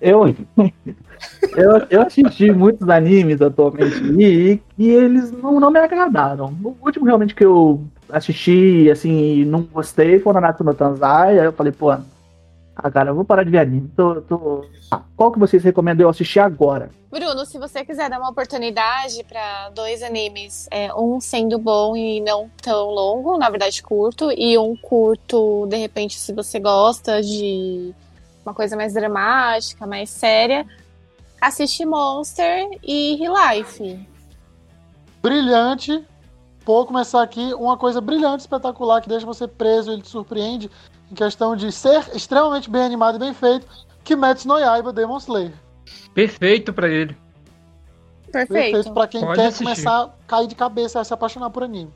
[0.00, 0.34] eu,
[1.56, 6.54] eu, eu assisti muitos animes atualmente e, e eles não, não me agradaram.
[6.62, 11.38] O último realmente que eu assisti, assim, e não gostei foi o Nanatsu no Tanzai.
[11.38, 13.90] Aí eu falei, pô, ah, cara, eu vou parar de ver anime.
[13.96, 14.64] Tô, tô...
[14.90, 16.90] Ah, qual que vocês recomendam eu assistir agora?
[17.10, 22.20] Bruno, se você quiser dar uma oportunidade pra dois animes, é, um sendo bom e
[22.20, 27.94] não tão longo, na verdade curto, e um curto, de repente, se você gosta de
[28.44, 30.66] uma coisa mais dramática, mais séria,
[31.40, 34.08] assiste Monster e Life.
[35.22, 36.04] Brilhante.
[36.64, 40.68] Vou começar aqui uma coisa brilhante, espetacular, que deixa você preso, ele te surpreende
[41.10, 43.66] em questão de ser extremamente bem animado e bem feito,
[44.02, 45.52] Kimetsu no Yaiba Demon Slayer.
[46.12, 47.16] Perfeito pra ele.
[48.32, 48.72] Perfeito.
[48.72, 49.64] Perfeito pra quem Pode quer assistir.
[49.64, 51.92] começar a cair de cabeça, a se apaixonar por anime.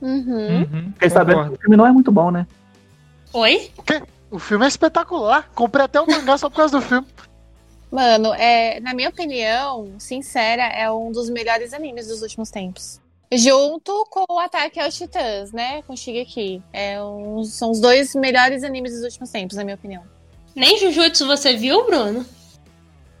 [0.00, 0.60] Uhum.
[0.60, 2.46] Uhum, Fiquei sabendo que o filme não é muito bom, né?
[3.32, 3.72] Oi?
[4.30, 5.50] O filme é espetacular.
[5.56, 7.06] Comprei até o mangá só por causa do filme.
[7.90, 13.00] Mano, é, na minha opinião, sincera, é um dos melhores animes dos últimos tempos.
[13.32, 15.82] Junto com o Ataque aos Titãs, né?
[15.82, 16.62] Com Shigeki.
[16.72, 20.02] É um, são os dois melhores animes dos últimos tempos, na minha opinião.
[20.54, 22.24] Nem Jujutsu você viu, Bruno?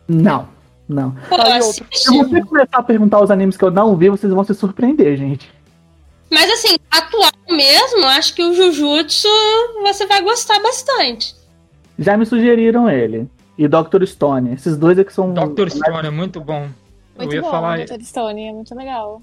[0.06, 0.48] Não,
[0.88, 1.12] não.
[1.28, 1.86] Pô, aí assiste.
[1.92, 5.16] Se você começar a perguntar os animes que eu não vi, vocês vão se surpreender,
[5.16, 5.50] gente.
[6.30, 9.28] Mas assim, atual mesmo, acho que o Jujutsu
[9.82, 11.34] você vai gostar bastante.
[11.98, 13.28] Já me sugeriram ele.
[13.58, 14.04] E Dr.
[14.06, 14.54] Stone.
[14.54, 15.34] Esses dois é que são.
[15.34, 15.68] Dr.
[15.68, 16.68] Stone é muito bom.
[17.16, 17.84] Muito eu ia bom, falar.
[17.84, 18.00] Dr.
[18.02, 19.20] Stone, é muito legal.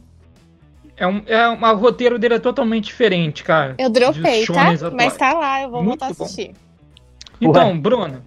[0.97, 3.75] É um, é um, o roteiro dele é totalmente diferente, cara.
[3.77, 4.71] Eu dropei, tá?
[4.71, 4.81] atuais.
[4.93, 6.23] Mas tá lá, eu vou Muito voltar a bom.
[6.25, 6.53] assistir.
[7.39, 8.21] Então, Bruno,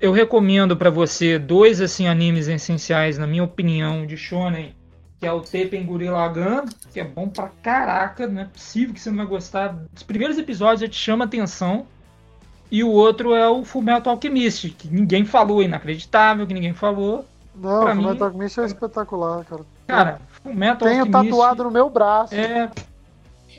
[0.00, 4.74] eu recomendo pra você dois assim animes essenciais, na minha opinião, de shonen,
[5.18, 9.00] que é o Tepen Gurren Lagann, que é bom pra caraca, não é possível que
[9.00, 9.78] você não vai gostar.
[9.94, 11.86] Os primeiros episódios já te chama atenção.
[12.74, 17.22] E o outro é o Fullmetal Alchemist, que ninguém falou, inacreditável, que ninguém falou.
[17.54, 19.62] Não, Pra o mim- Fullmetal Alchemist é espetacular, cara.
[19.86, 22.34] Cara, Fullmetal Tenho Alchemist tatuado no meu braço.
[22.34, 22.70] é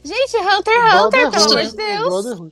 [0.03, 2.51] Gente, Hunter x Hunter, pelo amor de Deus.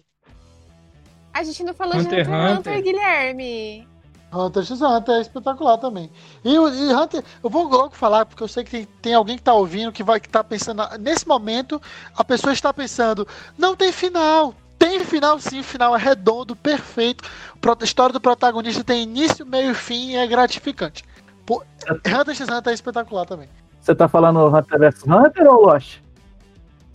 [1.33, 2.83] A gente não falou de Hunter Hunter x Hunter, Hunter.
[2.83, 3.87] Guilherme.
[4.31, 6.11] Hunter x Hunter é espetacular também.
[6.45, 9.35] E, o- e Hunter, eu vou logo falar, porque eu sei que tem, tem alguém
[9.35, 10.83] que tá ouvindo que vai que tá pensando.
[10.99, 11.81] Nesse momento,
[12.15, 14.53] a pessoa está pensando, não tem final.
[14.81, 17.23] Tem final sim, o final é redondo, perfeito.
[17.23, 21.03] A história do protagonista tem início, meio e fim e é gratificante.
[21.45, 23.47] Pô, Hunter x Hunter é espetacular também.
[23.79, 25.99] Você tá falando Hunter vs Hunter ou Lost?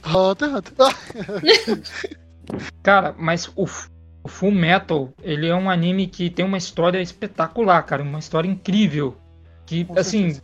[0.05, 1.82] Hunter x Hunter.
[2.82, 3.66] Cara, mas o,
[4.24, 8.49] o Full Metal, ele é um anime que tem uma história espetacular, cara, uma história
[8.49, 9.16] incrível.
[9.64, 10.43] Que, Com assim, certeza.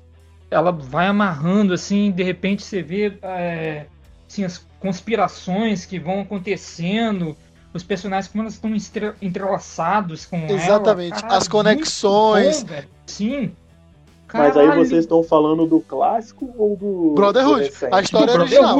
[0.48, 3.86] ela vai amarrando, assim, de repente você vê é,
[4.32, 7.36] assim, as conspirações que vão acontecendo,
[7.72, 10.52] os personagens como elas estão entrelaçados com ela.
[10.52, 12.62] Exatamente, Caralho, as conexões.
[12.62, 12.74] bom.
[13.06, 13.54] Sim.
[14.34, 14.86] Mas aí Caralho.
[14.86, 17.12] vocês estão falando do clássico ou do.
[17.14, 18.78] Brotherhood, do a história Do original.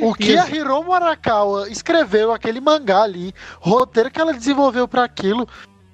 [0.00, 0.48] O que a.
[0.48, 5.46] Hiromu Arakawa escreveu, aquele mangá ali, roteiro que ela desenvolveu pra aquilo,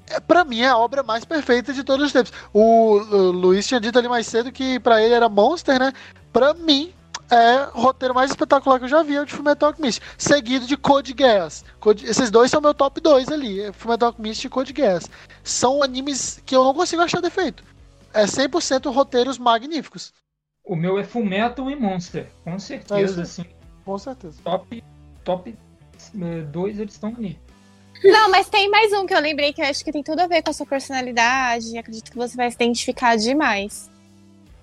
[0.08, 2.32] é, pra mim é a obra mais perfeita de todos os tempos.
[2.52, 5.92] O, o Luiz tinha dito ali mais cedo que pra ele era Monster, né?
[6.32, 6.92] Pra mim,
[7.32, 10.66] é o roteiro mais espetacular que eu já vi, é o de Fullmetal Alchemist, seguido
[10.66, 11.64] de Code Geass.
[11.80, 15.08] Code- esses dois são meu top 2 ali, é Fullmetal Alchemist e Code Geass.
[15.42, 17.64] São animes que eu não consigo achar defeito.
[18.12, 20.12] É 100% roteiros magníficos,
[20.64, 23.44] O meu é Full Metal e Monster, com certeza, É assim,
[23.84, 24.36] com certeza.
[24.44, 24.84] top,
[25.24, 25.56] top
[26.52, 27.40] 2 eles estão ali.
[28.04, 30.26] Não, mas tem mais um que eu lembrei que eu acho que tem tudo a
[30.26, 31.68] ver com a sua personalidade.
[31.74, 33.90] e Acredito que você vai se identificar demais.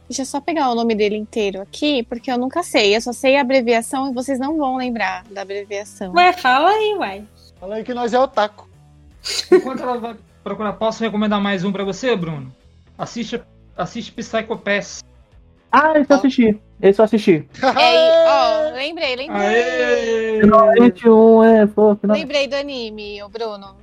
[0.10, 2.95] Deixa eu só pegar o nome dele inteiro aqui, porque eu nunca sei.
[2.95, 6.12] Eu só sei a abreviação e vocês não vão lembrar da abreviação.
[6.14, 7.24] Ué, fala aí, uai.
[7.60, 8.68] Fala aí que nós é otaku.
[9.51, 12.51] Enquanto ela vai procurar, posso recomendar mais um pra você, Bruno?
[12.97, 13.39] Assiste,
[13.78, 15.03] assiste Psycho Pass.
[15.72, 16.62] Ah, esse eu assisti.
[16.82, 17.47] Esse eu assisti.
[17.80, 19.30] É, ó, lembrei, lembrei.
[19.30, 20.41] Aê!
[20.41, 22.18] Final 21 é, pô, final...
[22.18, 23.76] Lembrei do anime, o Bruno.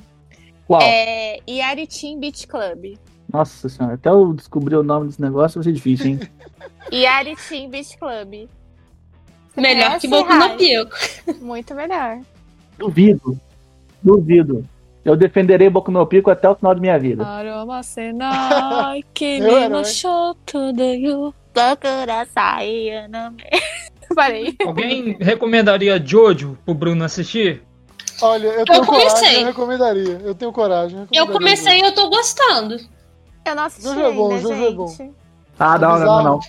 [0.66, 0.82] Qual?
[0.82, 2.96] É Yaritin Beach Club.
[3.32, 6.20] Nossa senhora, até eu descobrir o nome desse negócio vai ser difícil, hein?
[6.92, 8.48] Yaritin Beach Club.
[9.56, 10.56] Melhor que Boku no?
[10.56, 10.96] Pico.
[11.40, 12.20] Muito melhor.
[12.78, 13.40] Duvido.
[14.02, 14.64] Duvido.
[15.04, 17.26] Eu defenderei Boku no Pico até o final da minha vida.
[17.26, 19.84] Aroma senai, que Eu era, né?
[19.84, 21.34] shoto do
[24.14, 24.54] Parei.
[24.64, 27.62] Alguém recomendaria Jojo pro Bruno assistir?
[28.22, 29.10] Olha, eu tenho comecei.
[29.10, 30.20] coragem, eu recomendaria.
[30.24, 30.98] Eu tenho coragem.
[30.98, 31.32] Eu recomendaria.
[31.32, 32.76] comecei e eu tô gostando.
[33.50, 34.96] Eu não assisti Jojo é bom, ainda, Jojo é bom.
[35.58, 36.40] Ah, não, não, não, não.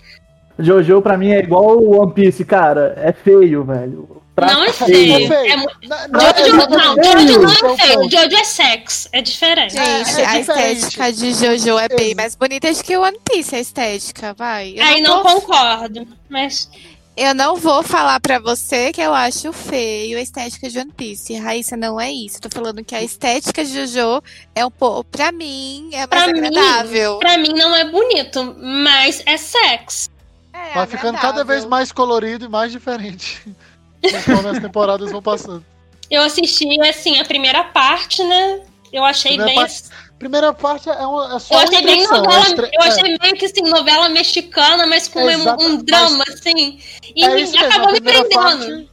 [0.60, 2.94] Jojo pra mim é igual o One Piece, cara.
[2.98, 4.22] É feio, velho.
[4.36, 5.34] Traço Não é É feio.
[5.34, 6.96] É Jojo, não.
[6.96, 8.00] Jojo é não o é feio.
[8.00, 8.12] ponto.
[8.12, 9.10] Jojo é sexo.
[9.12, 9.74] É diferente.
[9.74, 10.78] Gente, É, é a diferente.
[10.80, 14.74] estética de Jojo é bem mais bonita do que One Piece, a estética, vai.
[14.78, 16.08] Eu Aí não tô- concordo.
[16.30, 16.70] Mas
[17.18, 21.36] Eu não vou falar pra você que eu acho feio a estética de One Piece.
[21.36, 22.40] Raíssa, não é isso.
[22.40, 24.22] Tô falando que a estética de Jojo
[24.54, 27.18] é um pouco, pra mim, é mais Pra mim, agradável.
[27.18, 30.10] pra mim não é bonito, mas é sexo.
[30.54, 33.42] É Vai ficando cada vez mais colorido e mais diferente.
[34.00, 35.66] Conforme as temporadas vão passando.
[36.12, 38.62] Eu assisti, assim, a primeira parte, né?
[38.94, 39.56] Eu achei Primeira bem.
[39.60, 39.84] parte-
[40.20, 42.46] Primeira parte é, uma, é só Eu uma achei bem novela.
[42.48, 42.88] é Eu é.
[42.88, 46.80] achei meio que assim, novela mexicana, mas com um- Exato, um drama, assim.
[47.16, 48.30] E É me- acabou me prendendo.
[48.30, 48.90] parte-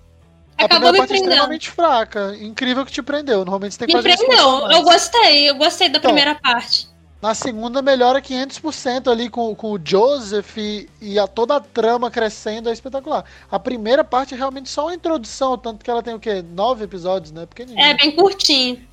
[0.56, 1.30] A acabou primeira me parte é prendendo.
[1.32, 2.36] extremamente fraca.
[2.40, 3.38] Incrível que te prendeu.
[3.38, 4.70] Normalmente você tem que Me fazer a prendeu.
[4.70, 6.92] Eu gostei, eu gostei da Então, primeira parte.
[7.22, 12.10] Na segunda melhora 500% ali com, com o Joseph e, e a toda a trama
[12.10, 13.24] crescendo é espetacular.
[13.50, 16.44] A primeira parte é realmente só uma introdução, tanto que ela tem o quê?
[16.46, 17.46] Nove episódios, né?
[17.46, 17.82] Pequenininho.
[17.82, 18.86] É bem curtinho.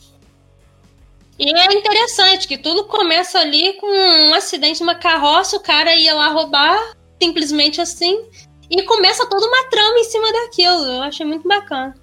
[1.39, 6.13] E é interessante que tudo começa ali com um acidente numa carroça, o cara ia
[6.13, 8.29] lá roubar, simplesmente assim,
[8.69, 10.85] e começa toda uma trama em cima daquilo.
[10.85, 11.95] Eu achei muito bacana.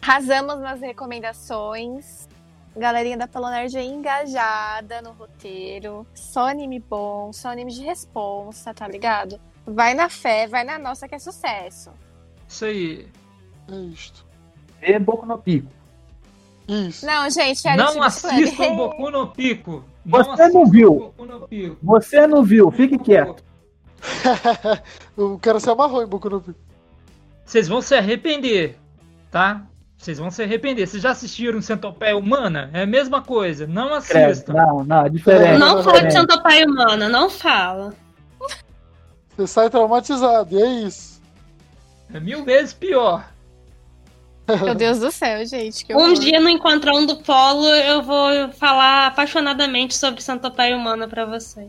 [0.00, 2.28] Arrasamos nas recomendações.
[2.74, 6.06] Galerinha da Pelonerd é engajada no roteiro.
[6.14, 9.40] Só anime bom, só anime de responsa, tá ligado?
[9.66, 11.92] Vai na fé, vai na nossa que é sucesso.
[12.48, 13.08] Isso aí.
[13.70, 14.26] É isto.
[14.80, 15.70] É Boku no Pico.
[16.70, 17.04] Isso.
[17.04, 19.84] Não, gente, é Não assista o Boku no Pico.
[20.06, 20.92] Você assista não viu.
[20.92, 21.76] o Boku no Pico.
[21.82, 23.42] Você não viu, fique quieto.
[25.18, 26.58] o cara se amarrou em Boku no Pico.
[27.44, 28.78] Vocês vão se arrepender,
[29.32, 29.66] tá?
[29.98, 30.86] Vocês vão se arrepender.
[30.86, 32.70] Vocês já assistiram Centopeia Humana?
[32.72, 33.66] É a mesma coisa.
[33.66, 34.52] Não assistam.
[34.52, 35.58] Não, não, é diferente.
[35.58, 37.92] Não é fala de Pai Humana, não fala.
[39.36, 41.20] Você sai traumatizado, e é isso.
[42.14, 43.28] É mil vezes pior.
[44.64, 45.84] Meu Deus do céu, gente.
[45.84, 46.14] Que Um horror.
[46.14, 51.68] dia no Encontrão do Polo eu vou falar apaixonadamente sobre Santo Pai Humana pra vocês.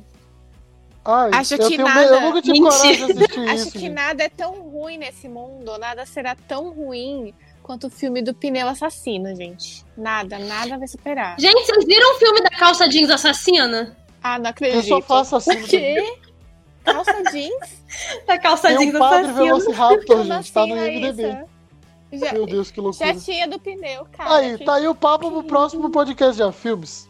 [1.04, 2.78] Ai, Acho eu, que tenho nada- eu nunca tive Mentira.
[2.78, 3.72] coragem de assistir Acho isso.
[3.72, 3.90] que gente.
[3.94, 8.68] nada é tão ruim nesse mundo, nada será tão ruim quanto o filme do pneu
[8.68, 9.84] assassino, gente.
[9.98, 11.36] Nada, nada vai superar.
[11.40, 13.96] Gente, vocês viram o filme da calça jeans assassina?
[14.24, 14.88] Ah, não Eu acredito.
[14.88, 15.54] só faço assim.
[15.54, 16.18] O quê?
[16.84, 17.82] Calça jeans?
[18.28, 19.44] Da calça Tem jeans um padre assassina.
[19.44, 20.54] Velociraptor, gente.
[20.54, 21.38] Tá no assim, IMDB.
[22.12, 23.14] Já, Meu Deus, que loucura.
[23.14, 24.36] já tinha do pneu, cara.
[24.36, 27.10] Aí, que- tá aí o papo pro próximo podcast já, filmes.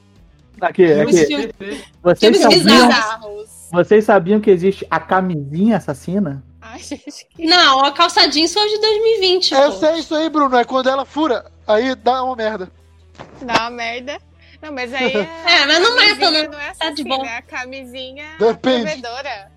[0.59, 1.25] Aqui, aqui.
[1.25, 1.89] Filme- Perfeito.
[2.03, 3.49] Vocês filmes sabiam, bizarros.
[3.71, 6.43] vocês sabiam que existe a camisinha assassina?
[6.61, 7.45] Ai, gente, que...
[7.45, 9.71] Não, a calça jeans foi de 2020, É, pô.
[9.73, 10.55] sei isso aí, Bruno.
[10.55, 12.71] É quando ela fura, aí dá uma merda.
[13.41, 14.19] dá uma merda.
[14.61, 15.19] Não, mas aí é...
[15.61, 16.51] É, mas não a mata, camisinha não.
[16.51, 17.25] não é Tá de bom.
[17.25, 18.83] é a camisinha Depende.
[18.85, 19.50] provedora.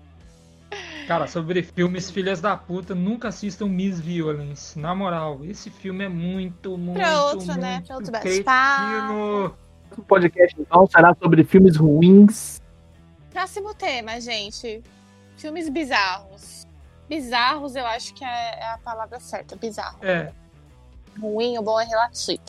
[1.07, 4.77] Cara, sobre filmes filhas da puta, nunca assistam Miss Violence.
[4.77, 7.83] Na moral, esse filme é muito, muito, Pra outro, muito né?
[7.85, 9.55] Pra outro cretino.
[9.97, 12.59] O podcast então será sobre filmes ruins.
[13.31, 14.81] Próximo tema, gente.
[15.37, 16.65] Filmes bizarros.
[17.07, 19.55] Bizarros, eu acho que é, é a palavra certa.
[19.55, 19.97] Bizarro.
[20.01, 20.31] É.
[21.19, 22.41] Ruim ou bom é relativo.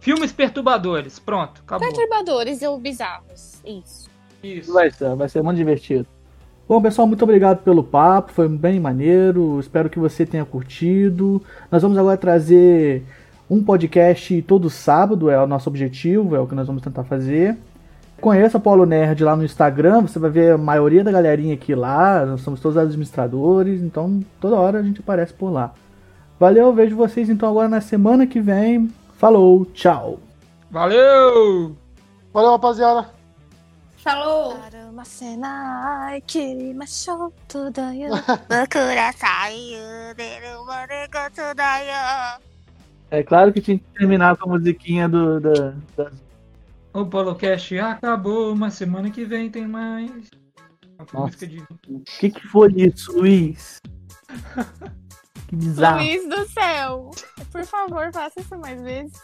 [0.00, 1.18] Filmes perturbadores.
[1.18, 1.88] Pronto, acabou.
[1.88, 3.60] Perturbadores ou bizarros.
[3.64, 4.10] Isso.
[4.42, 4.72] Isso.
[4.72, 6.06] Vai ser, vai ser muito divertido.
[6.68, 9.58] Bom, pessoal, muito obrigado pelo papo, foi bem maneiro.
[9.58, 11.42] Espero que você tenha curtido.
[11.72, 13.06] Nós vamos agora trazer
[13.48, 17.56] um podcast todo sábado, é o nosso objetivo, é o que nós vamos tentar fazer.
[18.20, 21.74] Conheça o Polo Nerd lá no Instagram, você vai ver a maioria da galerinha aqui
[21.74, 25.72] lá, nós somos todos administradores, então toda hora a gente aparece por lá.
[26.38, 28.92] Valeu, vejo vocês então agora na semana que vem.
[29.14, 30.18] Falou, tchau!
[30.70, 31.74] Valeu!
[32.30, 33.08] Valeu, rapaziada.
[33.96, 34.54] Falou!
[34.97, 38.15] ませない切りましょうとだよ
[38.49, 39.75] 僕ら左右
[40.15, 42.41] 出るまでがとだよ
[43.11, 46.11] É claro que tinha que terminar com a musiquinha do, da, da
[46.93, 50.09] O Polocast acabou, mas semana que vem tem mais.
[50.97, 51.17] Uma Nossa.
[51.19, 51.59] música de.
[51.59, 53.79] O que, que foi isso, Luiz?
[55.47, 55.97] Que bizarro.
[55.97, 57.11] Luiz do céu
[57.53, 59.21] por favor faça isso mais vezes